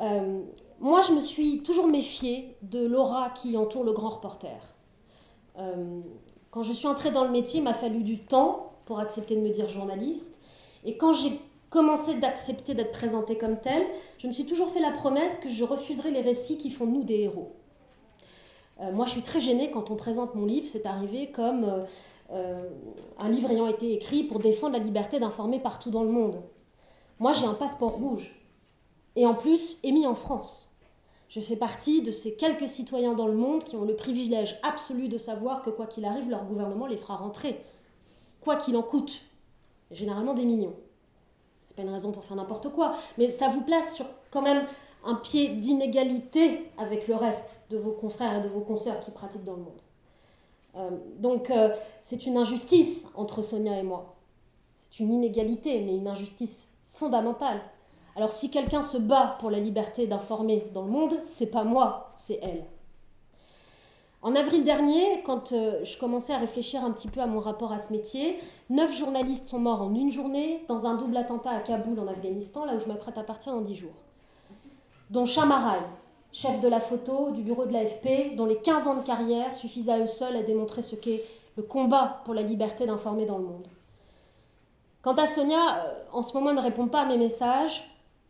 euh, 0.00 0.42
moi, 0.80 1.00
je 1.02 1.12
me 1.12 1.20
suis 1.20 1.62
toujours 1.62 1.86
méfiée 1.86 2.56
de 2.62 2.84
l'aura 2.84 3.30
qui 3.30 3.56
entoure 3.56 3.84
le 3.84 3.92
grand 3.92 4.10
reporter. 4.10 4.74
Euh, 5.58 6.00
quand 6.50 6.62
je 6.62 6.72
suis 6.72 6.86
entrée 6.86 7.10
dans 7.10 7.24
le 7.24 7.30
métier, 7.30 7.60
il 7.60 7.62
m'a 7.62 7.74
fallu 7.74 8.02
du 8.02 8.18
temps 8.18 8.72
pour 8.84 8.98
accepter 8.98 9.36
de 9.36 9.40
me 9.40 9.50
dire 9.50 9.70
journaliste. 9.70 10.38
Et 10.84 10.96
quand 10.98 11.14
j'ai 11.14 11.40
commencé 11.72 12.14
d'accepter 12.18 12.74
d'être 12.74 12.92
présentée 12.92 13.36
comme 13.36 13.58
telle, 13.58 13.86
je 14.18 14.28
me 14.28 14.32
suis 14.32 14.44
toujours 14.44 14.68
fait 14.68 14.80
la 14.80 14.90
promesse 14.90 15.38
que 15.38 15.48
je 15.48 15.64
refuserais 15.64 16.10
les 16.10 16.20
récits 16.20 16.58
qui 16.58 16.70
font 16.70 16.86
de 16.86 16.92
nous 16.92 17.02
des 17.02 17.20
héros. 17.20 17.52
Euh, 18.80 18.92
moi, 18.92 19.06
je 19.06 19.12
suis 19.12 19.22
très 19.22 19.40
gênée 19.40 19.70
quand 19.70 19.90
on 19.90 19.96
présente 19.96 20.34
mon 20.34 20.44
livre. 20.44 20.66
C'est 20.66 20.84
arrivé 20.84 21.30
comme 21.30 21.64
euh, 21.64 21.84
euh, 22.30 22.68
un 23.18 23.30
livre 23.30 23.50
ayant 23.50 23.66
été 23.66 23.94
écrit 23.94 24.24
pour 24.24 24.38
défendre 24.38 24.74
la 24.76 24.84
liberté 24.84 25.18
d'informer 25.18 25.60
partout 25.60 25.90
dans 25.90 26.04
le 26.04 26.10
monde. 26.10 26.42
Moi, 27.18 27.32
j'ai 27.32 27.46
un 27.46 27.54
passeport 27.54 27.92
rouge. 27.92 28.38
Et 29.16 29.24
en 29.24 29.34
plus, 29.34 29.78
émis 29.82 30.06
en 30.06 30.14
France. 30.14 30.76
Je 31.28 31.40
fais 31.40 31.56
partie 31.56 32.02
de 32.02 32.10
ces 32.10 32.34
quelques 32.34 32.68
citoyens 32.68 33.14
dans 33.14 33.26
le 33.26 33.36
monde 33.36 33.64
qui 33.64 33.76
ont 33.76 33.84
le 33.84 33.96
privilège 33.96 34.58
absolu 34.62 35.08
de 35.08 35.16
savoir 35.16 35.62
que 35.62 35.70
quoi 35.70 35.86
qu'il 35.86 36.04
arrive, 36.04 36.28
leur 36.28 36.44
gouvernement 36.44 36.86
les 36.86 36.98
fera 36.98 37.16
rentrer. 37.16 37.64
Quoi 38.42 38.56
qu'il 38.56 38.76
en 38.76 38.82
coûte. 38.82 39.22
Généralement 39.90 40.34
des 40.34 40.44
millions. 40.44 40.74
C'est 41.72 41.76
pas 41.76 41.88
une 41.88 41.94
raison 41.94 42.12
pour 42.12 42.22
faire 42.22 42.36
n'importe 42.36 42.68
quoi. 42.68 42.92
Mais 43.16 43.30
ça 43.30 43.48
vous 43.48 43.62
place 43.62 43.94
sur 43.94 44.04
quand 44.30 44.42
même 44.42 44.66
un 45.04 45.14
pied 45.14 45.56
d'inégalité 45.56 46.70
avec 46.76 47.08
le 47.08 47.14
reste 47.14 47.64
de 47.70 47.78
vos 47.78 47.92
confrères 47.92 48.38
et 48.38 48.42
de 48.42 48.48
vos 48.48 48.60
consoeurs 48.60 49.00
qui 49.00 49.10
pratiquent 49.10 49.44
dans 49.44 49.54
le 49.54 49.62
monde. 49.62 49.80
Euh, 50.76 50.90
donc 51.18 51.50
euh, 51.50 51.74
c'est 52.02 52.26
une 52.26 52.36
injustice 52.36 53.10
entre 53.14 53.40
Sonia 53.40 53.78
et 53.78 53.82
moi. 53.82 54.16
C'est 54.90 55.02
une 55.02 55.14
inégalité, 55.14 55.80
mais 55.80 55.96
une 55.96 56.08
injustice 56.08 56.74
fondamentale. 56.92 57.62
Alors 58.16 58.32
si 58.32 58.50
quelqu'un 58.50 58.82
se 58.82 58.98
bat 58.98 59.38
pour 59.40 59.50
la 59.50 59.58
liberté 59.58 60.06
d'informer 60.06 60.66
dans 60.74 60.82
le 60.82 60.90
monde, 60.90 61.14
c'est 61.22 61.46
pas 61.46 61.64
moi, 61.64 62.12
c'est 62.18 62.38
elle. 62.42 62.66
En 64.22 64.36
avril 64.36 64.62
dernier, 64.62 65.22
quand 65.24 65.52
euh, 65.52 65.84
je 65.84 65.98
commençais 65.98 66.32
à 66.32 66.38
réfléchir 66.38 66.84
un 66.84 66.92
petit 66.92 67.08
peu 67.08 67.20
à 67.20 67.26
mon 67.26 67.40
rapport 67.40 67.72
à 67.72 67.78
ce 67.78 67.92
métier, 67.92 68.38
neuf 68.70 68.96
journalistes 68.96 69.48
sont 69.48 69.58
morts 69.58 69.82
en 69.82 69.94
une 69.94 70.12
journée 70.12 70.64
dans 70.68 70.86
un 70.86 70.94
double 70.94 71.16
attentat 71.16 71.50
à 71.50 71.60
Kaboul 71.60 71.98
en 71.98 72.06
Afghanistan, 72.06 72.64
là 72.64 72.76
où 72.76 72.78
je 72.78 72.86
m'apprête 72.86 73.18
à 73.18 73.24
partir 73.24 73.52
dans 73.52 73.62
dix 73.62 73.74
jours 73.74 73.94
dont 75.12 75.26
Chamarai, 75.26 75.80
chef 76.32 76.60
de 76.60 76.68
la 76.68 76.80
photo 76.80 77.32
du 77.32 77.42
bureau 77.42 77.66
de 77.66 77.72
l'AFP, 77.72 78.34
dont 78.34 78.46
les 78.46 78.56
15 78.56 78.86
ans 78.88 78.96
de 78.96 79.06
carrière 79.06 79.54
suffisent 79.54 79.90
à 79.90 79.98
eux 79.98 80.06
seuls 80.06 80.36
à 80.36 80.42
démontrer 80.42 80.80
ce 80.80 80.96
qu'est 80.96 81.22
le 81.56 81.62
combat 81.62 82.22
pour 82.24 82.32
la 82.32 82.40
liberté 82.40 82.86
d'informer 82.86 83.26
dans 83.26 83.36
le 83.36 83.44
monde. 83.44 83.68
Quant 85.02 85.12
à 85.14 85.26
Sonia, 85.26 85.84
euh, 85.84 86.02
en 86.12 86.22
ce 86.22 86.32
moment, 86.32 86.50
elle 86.50 86.56
ne 86.56 86.62
répond 86.62 86.88
pas 86.88 87.02
à 87.02 87.06
mes 87.06 87.18
messages. 87.18 87.80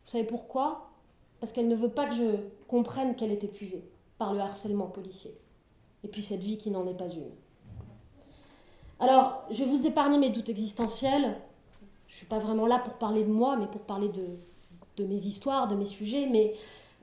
Vous 0.04 0.10
savez 0.10 0.24
pourquoi? 0.24 0.88
Parce 1.38 1.52
qu'elle 1.52 1.68
ne 1.68 1.76
veut 1.76 1.88
pas 1.88 2.06
que 2.06 2.14
je 2.14 2.36
comprenne 2.66 3.14
qu'elle 3.14 3.30
est 3.30 3.44
épuisée 3.44 3.88
par 4.18 4.34
le 4.34 4.40
harcèlement 4.40 4.86
policier. 4.86 5.32
Et 6.04 6.08
puis 6.08 6.22
cette 6.22 6.40
vie 6.40 6.58
qui 6.58 6.70
n'en 6.70 6.86
est 6.86 6.96
pas 6.96 7.08
une. 7.08 7.30
Alors, 9.00 9.42
je 9.50 9.64
vais 9.64 9.70
vous 9.70 9.86
épargner 9.86 10.18
mes 10.18 10.30
doutes 10.30 10.48
existentiels. 10.48 11.36
Je 12.06 12.14
ne 12.14 12.16
suis 12.18 12.26
pas 12.26 12.38
vraiment 12.38 12.66
là 12.66 12.78
pour 12.78 12.94
parler 12.94 13.24
de 13.24 13.30
moi, 13.30 13.56
mais 13.56 13.66
pour 13.66 13.80
parler 13.80 14.08
de, 14.08 14.26
de 14.96 15.04
mes 15.04 15.26
histoires, 15.26 15.68
de 15.68 15.74
mes 15.74 15.86
sujets, 15.86 16.26
mais 16.26 16.54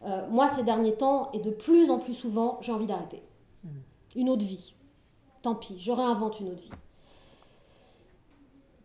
euh, 0.05 0.27
moi, 0.29 0.47
ces 0.47 0.63
derniers 0.63 0.95
temps, 0.95 1.29
et 1.33 1.39
de 1.39 1.49
plus 1.49 1.89
en 1.89 1.99
plus 1.99 2.13
souvent, 2.13 2.57
j'ai 2.61 2.71
envie 2.71 2.87
d'arrêter. 2.87 3.21
Mmh. 3.63 3.69
Une 4.15 4.29
autre 4.29 4.45
vie. 4.45 4.73
Tant 5.41 5.55
pis, 5.55 5.77
je 5.79 5.91
réinvente 5.91 6.39
une 6.39 6.49
autre 6.49 6.61
vie. 6.61 6.71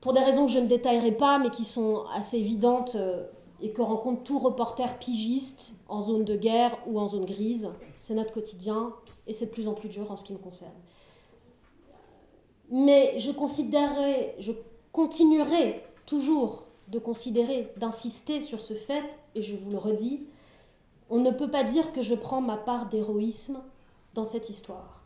Pour 0.01 0.13
des 0.13 0.21
raisons 0.21 0.47
que 0.47 0.53
je 0.53 0.59
ne 0.59 0.67
détaillerai 0.67 1.13
pas, 1.13 1.39
mais 1.39 1.51
qui 1.51 1.65
sont 1.65 2.05
assez 2.13 2.39
évidentes 2.39 2.95
euh, 2.95 3.25
et 3.61 3.73
que 3.73 3.81
rencontre 3.81 4.23
tout 4.23 4.39
reporter 4.39 4.99
pigiste 4.99 5.75
en 5.89 6.03
zone 6.03 6.25
de 6.25 6.37
guerre 6.37 6.77
ou 6.87 6.99
en 6.99 7.07
zone 7.07 7.25
grise, 7.25 7.71
c'est 7.97 8.15
notre 8.15 8.33
quotidien 8.33 8.93
et 9.27 9.33
c'est 9.33 9.47
de 9.47 9.51
plus 9.51 9.69
en 9.69 9.75
plus 9.75 9.89
dur 9.89 10.11
en 10.11 10.17
ce 10.17 10.25
qui 10.25 10.33
me 10.33 10.39
concerne. 10.39 10.75
Mais 12.71 13.19
je 13.19 13.31
je 14.39 14.53
continuerai 14.93 15.85
toujours 16.07 16.67
de 16.89 16.99
considérer, 16.99 17.73
d'insister 17.77 18.41
sur 18.41 18.61
ce 18.61 18.75
fait, 18.75 19.05
et 19.35 19.43
je 19.43 19.57
vous 19.57 19.71
le 19.71 19.79
redis, 19.79 20.27
on 21.11 21.19
ne 21.21 21.31
peut 21.31 21.51
pas 21.51 21.65
dire 21.65 21.93
que 21.93 22.03
je 22.03 22.15
prends 22.15 22.41
ma 22.41 22.57
part 22.57 22.87
d'héroïsme 22.87 23.61
dans 24.15 24.25
cette 24.25 24.51
histoire. 24.51 25.03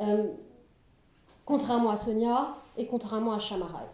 Euh, 0.00 0.32
contrairement 1.44 1.90
à 1.90 1.96
Sonia 1.96 2.54
et 2.76 2.86
contrairement 2.86 3.32
à 3.32 3.38
Chamarai. 3.38 3.86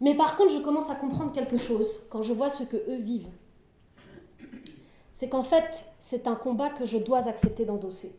Mais 0.00 0.16
par 0.16 0.36
contre, 0.36 0.52
je 0.52 0.58
commence 0.58 0.90
à 0.90 0.94
comprendre 0.94 1.32
quelque 1.32 1.56
chose 1.56 2.06
quand 2.10 2.22
je 2.22 2.32
vois 2.32 2.50
ce 2.50 2.64
que 2.64 2.76
eux 2.76 2.98
vivent. 2.98 3.30
C'est 5.22 5.28
qu'en 5.28 5.44
fait, 5.44 5.86
c'est 6.00 6.26
un 6.26 6.34
combat 6.34 6.68
que 6.68 6.84
je 6.84 6.98
dois 6.98 7.28
accepter 7.28 7.64
d'endosser. 7.64 8.12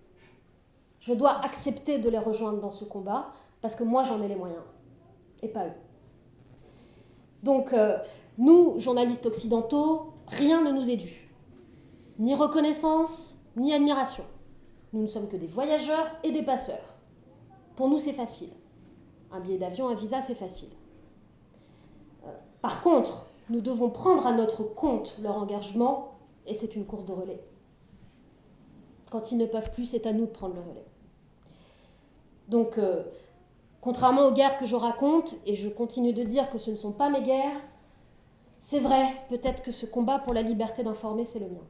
Je 1.02 1.12
dois 1.12 1.44
accepter 1.44 2.00
de 2.00 2.08
les 2.10 2.18
rejoindre 2.18 2.62
dans 2.62 2.70
ce 2.70 2.86
combat 2.86 3.34
parce 3.60 3.76
que 3.76 3.84
moi, 3.84 4.06
j'en 4.06 4.22
ai 4.22 4.30
les 4.30 4.38
moyens 4.38 4.64
et 5.42 5.50
pas 5.50 5.66
eux. 5.66 5.74
Donc, 7.44 7.74
euh, 7.74 7.98
nous, 8.38 8.80
journalistes 8.80 9.26
occidentaux, 9.26 10.14
rien 10.28 10.64
ne 10.64 10.72
nous 10.72 10.90
est 10.90 10.96
dû. 10.96 11.30
Ni 12.20 12.36
reconnaissance, 12.36 13.36
ni 13.58 13.74
admiration. 13.74 14.24
Nous 14.94 15.02
ne 15.02 15.08
sommes 15.08 15.28
que 15.28 15.36
des 15.36 15.48
voyageurs 15.48 16.08
et 16.24 16.32
des 16.32 16.44
passeurs. 16.44 16.96
Pour 17.76 17.90
nous, 17.90 18.00
c'est 18.00 18.14
facile. 18.14 18.52
Un 19.30 19.42
billet 19.42 19.58
d'avion, 19.58 19.90
un 19.90 19.94
visa, 19.94 20.22
c'est 20.22 20.36
facile. 20.36 20.70
Euh, 22.26 22.30
par 22.62 22.82
contre, 22.82 23.26
nous 23.50 23.60
devons 23.60 23.90
prendre 23.90 24.26
à 24.26 24.32
notre 24.32 24.64
compte 24.64 25.18
leur 25.22 25.36
engagement 25.36 26.13
et 26.48 26.54
c'est 26.54 26.76
une 26.76 26.86
course 26.86 27.06
de 27.06 27.14
relais. 27.14 27.42
Quand 29.10 29.32
ils 29.32 29.38
ne 29.38 29.46
peuvent 29.46 29.72
plus, 29.72 29.86
c'est 29.86 30.06
à 30.08 30.14
nous 30.14 30.26
de 30.26 30.32
prendre 30.32 30.56
le 30.56 30.62
relais. 30.62 30.86
Donc, 32.48 32.78
euh, 32.78 33.04
contrairement 33.82 34.26
aux 34.28 34.34
guerres 34.34 34.58
que 34.58 34.66
je 34.66 34.76
raconte, 34.76 35.36
et 35.46 35.56
je 35.56 35.70
continue 35.70 36.14
de 36.14 36.24
dire 36.24 36.50
que 36.50 36.58
ce 36.58 36.72
ne 36.72 36.76
sont 36.76 36.92
pas 36.92 37.10
mes 37.10 37.22
guerres, 37.22 37.62
c'est 38.62 38.80
vrai, 38.80 39.08
peut-être 39.30 39.62
que 39.62 39.72
ce 39.72 39.86
combat 39.86 40.20
pour 40.20 40.34
la 40.34 40.42
liberté 40.42 40.84
d'informer, 40.84 41.26
c'est 41.26 41.40
le 41.40 41.48
mien. 41.48 41.68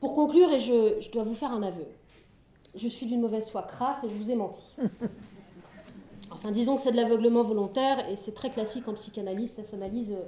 Pour 0.00 0.14
conclure, 0.14 0.50
et 0.50 0.60
je, 0.60 1.10
dois 1.12 1.24
vous 1.24 1.34
faire 1.34 1.52
un 1.52 1.62
aveu, 1.62 1.86
je 2.74 2.88
suis 2.88 3.06
d'une 3.06 3.20
mauvaise 3.20 3.48
foi 3.48 3.62
crasse 3.62 4.04
et 4.04 4.08
je 4.08 4.14
vous 4.14 4.30
ai 4.30 4.34
menti. 4.34 4.76
Enfin, 6.30 6.50
disons 6.50 6.76
que 6.76 6.82
c'est 6.82 6.90
de 6.90 6.96
l'aveuglement 6.96 7.42
volontaire 7.42 8.08
et 8.08 8.16
c'est 8.16 8.34
très 8.34 8.50
classique 8.50 8.88
en 8.88 8.94
psychanalyse, 8.94 9.52
ça 9.52 9.62
s'analyse 9.62 10.12
euh, 10.12 10.24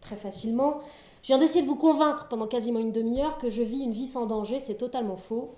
très 0.00 0.16
facilement. 0.16 0.80
Je 1.22 1.28
viens 1.28 1.38
d'essayer 1.38 1.62
de 1.62 1.66
vous 1.66 1.76
convaincre 1.76 2.28
pendant 2.28 2.46
quasiment 2.46 2.78
une 2.78 2.92
demi-heure 2.92 3.38
que 3.38 3.50
je 3.50 3.62
vis 3.62 3.80
une 3.80 3.92
vie 3.92 4.06
sans 4.06 4.26
danger, 4.26 4.58
c'est 4.58 4.76
totalement 4.76 5.16
faux. 5.16 5.54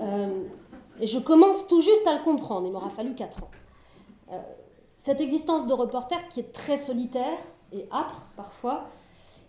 Euh, 0.00 0.42
et 1.00 1.06
je 1.06 1.18
commence 1.18 1.68
tout 1.68 1.80
juste 1.80 2.06
à 2.06 2.16
le 2.16 2.22
comprendre, 2.22 2.66
il 2.66 2.72
m'aura 2.72 2.90
fallu 2.90 3.14
4 3.14 3.44
ans. 3.44 3.50
Euh, 4.32 4.38
cette 4.98 5.20
existence 5.20 5.66
de 5.66 5.72
reporter 5.72 6.28
qui 6.28 6.40
est 6.40 6.52
très 6.52 6.76
solitaire 6.76 7.38
et 7.72 7.86
âpre 7.92 8.26
parfois, 8.36 8.88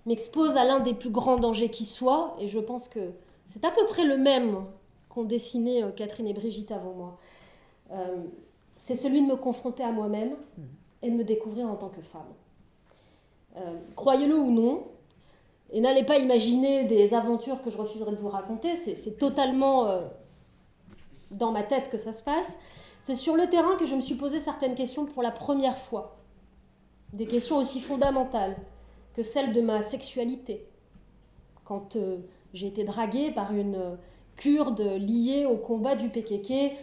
m'expose 0.05 0.57
à 0.57 0.63
l'un 0.63 0.79
des 0.79 0.93
plus 0.93 1.09
grands 1.09 1.37
dangers 1.37 1.69
qui 1.69 1.85
soit, 1.85 2.35
et 2.39 2.47
je 2.47 2.59
pense 2.59 2.87
que 2.87 3.11
c'est 3.45 3.65
à 3.65 3.71
peu 3.71 3.85
près 3.85 4.03
le 4.05 4.17
même 4.17 4.63
qu'ont 5.09 5.23
dessiné 5.23 5.83
euh, 5.83 5.91
Catherine 5.91 6.27
et 6.27 6.33
Brigitte 6.33 6.71
avant 6.71 6.93
moi. 6.93 7.17
C'est 8.77 8.95
celui 8.95 9.21
de 9.21 9.27
me 9.27 9.35
confronter 9.35 9.83
à 9.83 9.91
moi-même 9.91 10.33
et 11.01 11.11
de 11.11 11.15
me 11.15 11.25
découvrir 11.25 11.67
en 11.67 11.75
tant 11.75 11.89
que 11.89 12.01
femme. 12.01 12.21
Euh, 13.57 13.79
croyez-le 13.95 14.37
ou 14.37 14.51
non, 14.51 14.87
et 15.71 15.81
n'allez 15.81 16.03
pas 16.03 16.17
imaginer 16.17 16.85
des 16.85 17.13
aventures 17.13 17.61
que 17.61 17.69
je 17.69 17.77
refuserais 17.77 18.11
de 18.11 18.17
vous 18.17 18.29
raconter, 18.29 18.75
c'est 18.75 19.17
totalement 19.17 19.87
dans 21.31 21.51
ma 21.51 21.63
tête 21.63 21.89
que 21.89 21.97
ça 21.97 22.13
se 22.13 22.21
passe. 22.21 22.57
C'est 23.01 23.15
sur 23.15 23.35
le 23.35 23.47
terrain 23.47 23.75
que 23.77 23.85
je 23.85 23.95
me 23.95 24.01
suis 24.01 24.15
posé 24.15 24.39
certaines 24.39 24.75
questions 24.75 25.05
pour 25.05 25.23
la 25.23 25.31
première 25.31 25.77
fois. 25.77 26.17
Des 27.13 27.25
questions 27.25 27.57
aussi 27.57 27.81
fondamentales 27.81 28.55
que 29.15 29.23
celles 29.23 29.51
de 29.51 29.61
ma 29.61 29.81
sexualité. 29.81 30.67
Quand 31.65 31.95
euh, 31.95 32.19
j'ai 32.53 32.67
été 32.67 32.83
draguée 32.83 33.31
par 33.31 33.53
une 33.53 33.97
kurde 34.35 34.81
liée 34.81 35.45
au 35.45 35.57
combat 35.57 35.95
du 35.95 36.09
PKK, 36.09 36.77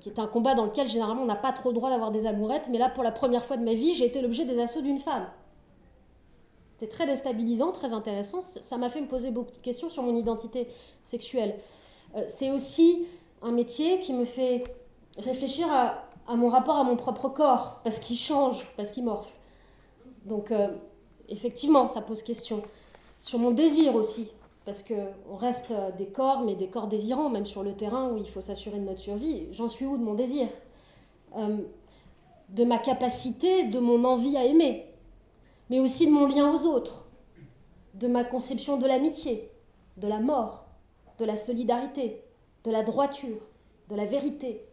qui 0.00 0.08
est 0.08 0.18
un 0.18 0.26
combat 0.26 0.54
dans 0.54 0.66
lequel 0.66 0.86
généralement 0.86 1.22
on 1.22 1.26
n'a 1.26 1.36
pas 1.36 1.52
trop 1.52 1.70
le 1.70 1.74
droit 1.74 1.90
d'avoir 1.90 2.10
des 2.10 2.26
amourettes, 2.26 2.68
mais 2.70 2.78
là 2.78 2.88
pour 2.88 3.02
la 3.02 3.12
première 3.12 3.44
fois 3.44 3.56
de 3.56 3.64
ma 3.64 3.74
vie, 3.74 3.94
j'ai 3.94 4.04
été 4.04 4.20
l'objet 4.20 4.44
des 4.44 4.58
assauts 4.58 4.82
d'une 4.82 4.98
femme. 4.98 5.26
C'était 6.82 6.94
très 6.96 7.06
déstabilisant, 7.06 7.70
très 7.70 7.92
intéressant. 7.92 8.42
Ça 8.42 8.76
m'a 8.76 8.88
fait 8.88 9.00
me 9.00 9.06
poser 9.06 9.30
beaucoup 9.30 9.52
de 9.52 9.62
questions 9.62 9.88
sur 9.88 10.02
mon 10.02 10.16
identité 10.16 10.66
sexuelle. 11.04 11.54
Euh, 12.16 12.24
c'est 12.26 12.50
aussi 12.50 13.06
un 13.40 13.52
métier 13.52 14.00
qui 14.00 14.12
me 14.12 14.24
fait 14.24 14.64
réfléchir 15.16 15.68
à, 15.70 16.34
mon 16.34 16.48
rapport 16.48 16.74
à 16.74 16.82
mon 16.82 16.96
propre 16.96 17.28
corps, 17.28 17.78
parce 17.84 18.00
qu'il 18.00 18.16
change, 18.16 18.66
parce 18.76 18.90
qu'il 18.90 19.04
morfle. 19.04 19.30
Donc, 20.24 20.50
euh, 20.50 20.70
effectivement, 21.28 21.86
ça 21.86 22.00
pose 22.00 22.20
question. 22.20 22.62
Sur 23.20 23.38
mon 23.38 23.52
désir 23.52 23.94
aussi, 23.94 24.32
parce 24.64 24.82
qu'on 24.82 25.36
reste 25.36 25.70
euh, 25.70 25.92
des 25.92 26.06
corps, 26.06 26.40
mais 26.40 26.56
des 26.56 26.66
corps 26.66 26.88
désirants, 26.88 27.30
même 27.30 27.46
sur 27.46 27.62
le 27.62 27.74
terrain 27.74 28.10
où 28.10 28.16
il 28.16 28.28
faut 28.28 28.42
s'assurer 28.42 28.80
de 28.80 28.84
notre 28.86 29.00
survie. 29.00 29.46
J'en 29.52 29.68
suis 29.68 29.86
où 29.86 29.96
de 29.96 30.02
mon 30.02 30.14
désir? 30.14 30.48
De 32.48 32.64
ma 32.64 32.78
capacité, 32.78 33.68
de 33.68 33.78
mon 33.78 34.02
envie 34.02 34.36
à 34.36 34.44
aimer, 34.44 34.91
mais 35.72 35.80
aussi 35.80 36.04
de 36.04 36.12
mon 36.12 36.26
lien 36.26 36.52
aux 36.52 36.66
autres, 36.66 37.08
de 37.94 38.06
ma 38.06 38.24
conception 38.24 38.76
de 38.76 38.86
l'amitié, 38.86 39.50
de 39.96 40.06
la 40.06 40.20
mort, 40.20 40.66
de 41.18 41.24
la 41.24 41.38
solidarité, 41.38 42.22
de 42.64 42.70
la 42.70 42.82
droiture, 42.82 43.48
de 43.88 43.96
la 43.96 44.04
vérité. 44.04 44.66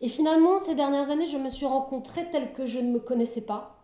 Et 0.00 0.08
finalement, 0.08 0.58
ces 0.58 0.74
dernières 0.74 1.10
années, 1.10 1.28
je 1.28 1.38
me 1.38 1.48
suis 1.48 1.64
rencontrée 1.64 2.28
telle 2.28 2.52
que 2.52 2.66
je 2.66 2.80
ne 2.80 2.90
me 2.90 2.98
connaissais 2.98 3.42
pas, 3.42 3.78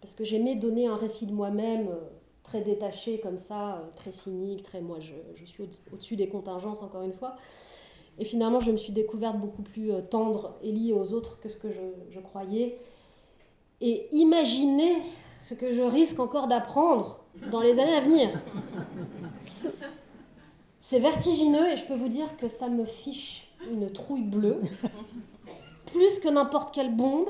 parce 0.00 0.14
que 0.14 0.24
j'aimais 0.24 0.54
donner 0.54 0.86
un 0.86 0.96
récit 0.96 1.26
de 1.26 1.34
moi-même 1.34 1.88
euh, 1.88 2.08
très 2.42 2.62
détaché 2.62 3.20
comme 3.20 3.36
ça, 3.36 3.74
euh, 3.74 3.86
très 3.96 4.12
cynique, 4.12 4.62
très 4.62 4.80
moi 4.80 4.96
je, 4.98 5.44
suis 5.44 5.62
au-dessus 5.92 6.16
des 6.16 6.28
contingences 6.30 6.82
encore 6.82 7.02
une 7.02 7.12
fois. 7.12 7.36
Et 8.18 8.24
finalement, 8.24 8.60
je 8.60 8.70
me 8.70 8.78
suis 8.78 8.94
découverte 8.94 9.36
beaucoup 9.36 9.62
plus 9.62 9.92
euh, 9.92 10.00
tendre 10.00 10.56
et 10.62 10.72
liée 10.72 10.94
aux 10.94 11.12
autres 11.12 11.38
que 11.38 11.50
ce 11.50 11.58
que 11.58 11.68
je 11.70 12.20
croyais. 12.20 12.80
Et 13.80 14.08
imaginez 14.12 15.02
ce 15.40 15.54
que 15.54 15.70
je 15.70 15.82
risque 15.82 16.18
encore 16.18 16.48
d'apprendre 16.48 17.20
dans 17.50 17.60
les 17.60 17.78
années 17.78 17.94
à 17.94 18.00
venir. 18.00 18.28
C'est 20.80 20.98
vertigineux 20.98 21.68
et 21.68 21.76
je 21.76 21.84
peux 21.84 21.94
vous 21.94 22.08
dire 22.08 22.36
que 22.36 22.48
ça 22.48 22.68
me 22.68 22.84
fiche 22.84 23.52
une 23.70 23.90
trouille 23.92 24.22
bleue, 24.22 24.60
plus 25.86 26.18
que 26.18 26.28
n'importe 26.28 26.74
quelle 26.74 26.94
bombe 26.94 27.28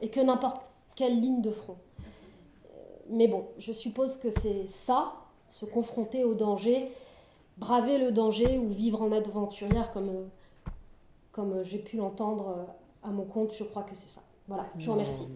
et 0.00 0.08
que 0.08 0.20
n'importe 0.20 0.62
quelle 0.94 1.20
ligne 1.20 1.42
de 1.42 1.50
front. 1.50 1.76
Mais 3.08 3.28
bon, 3.28 3.46
je 3.58 3.72
suppose 3.72 4.16
que 4.16 4.30
c'est 4.30 4.68
ça, 4.68 5.14
se 5.48 5.64
confronter 5.64 6.24
au 6.24 6.34
danger, 6.34 6.90
braver 7.56 7.98
le 7.98 8.12
danger 8.12 8.58
ou 8.58 8.68
vivre 8.68 9.02
en 9.02 9.12
aventurière 9.12 9.90
comme, 9.92 10.28
comme 11.32 11.62
j'ai 11.62 11.78
pu 11.78 11.96
l'entendre 11.96 12.66
à 13.02 13.10
mon 13.10 13.24
compte, 13.24 13.52
je 13.52 13.64
crois 13.64 13.82
que 13.82 13.94
c'est 13.94 14.08
ça. 14.08 14.22
Voilà, 14.48 14.70
je 14.78 14.86
vous 14.86 14.92
remercie. 14.92 15.26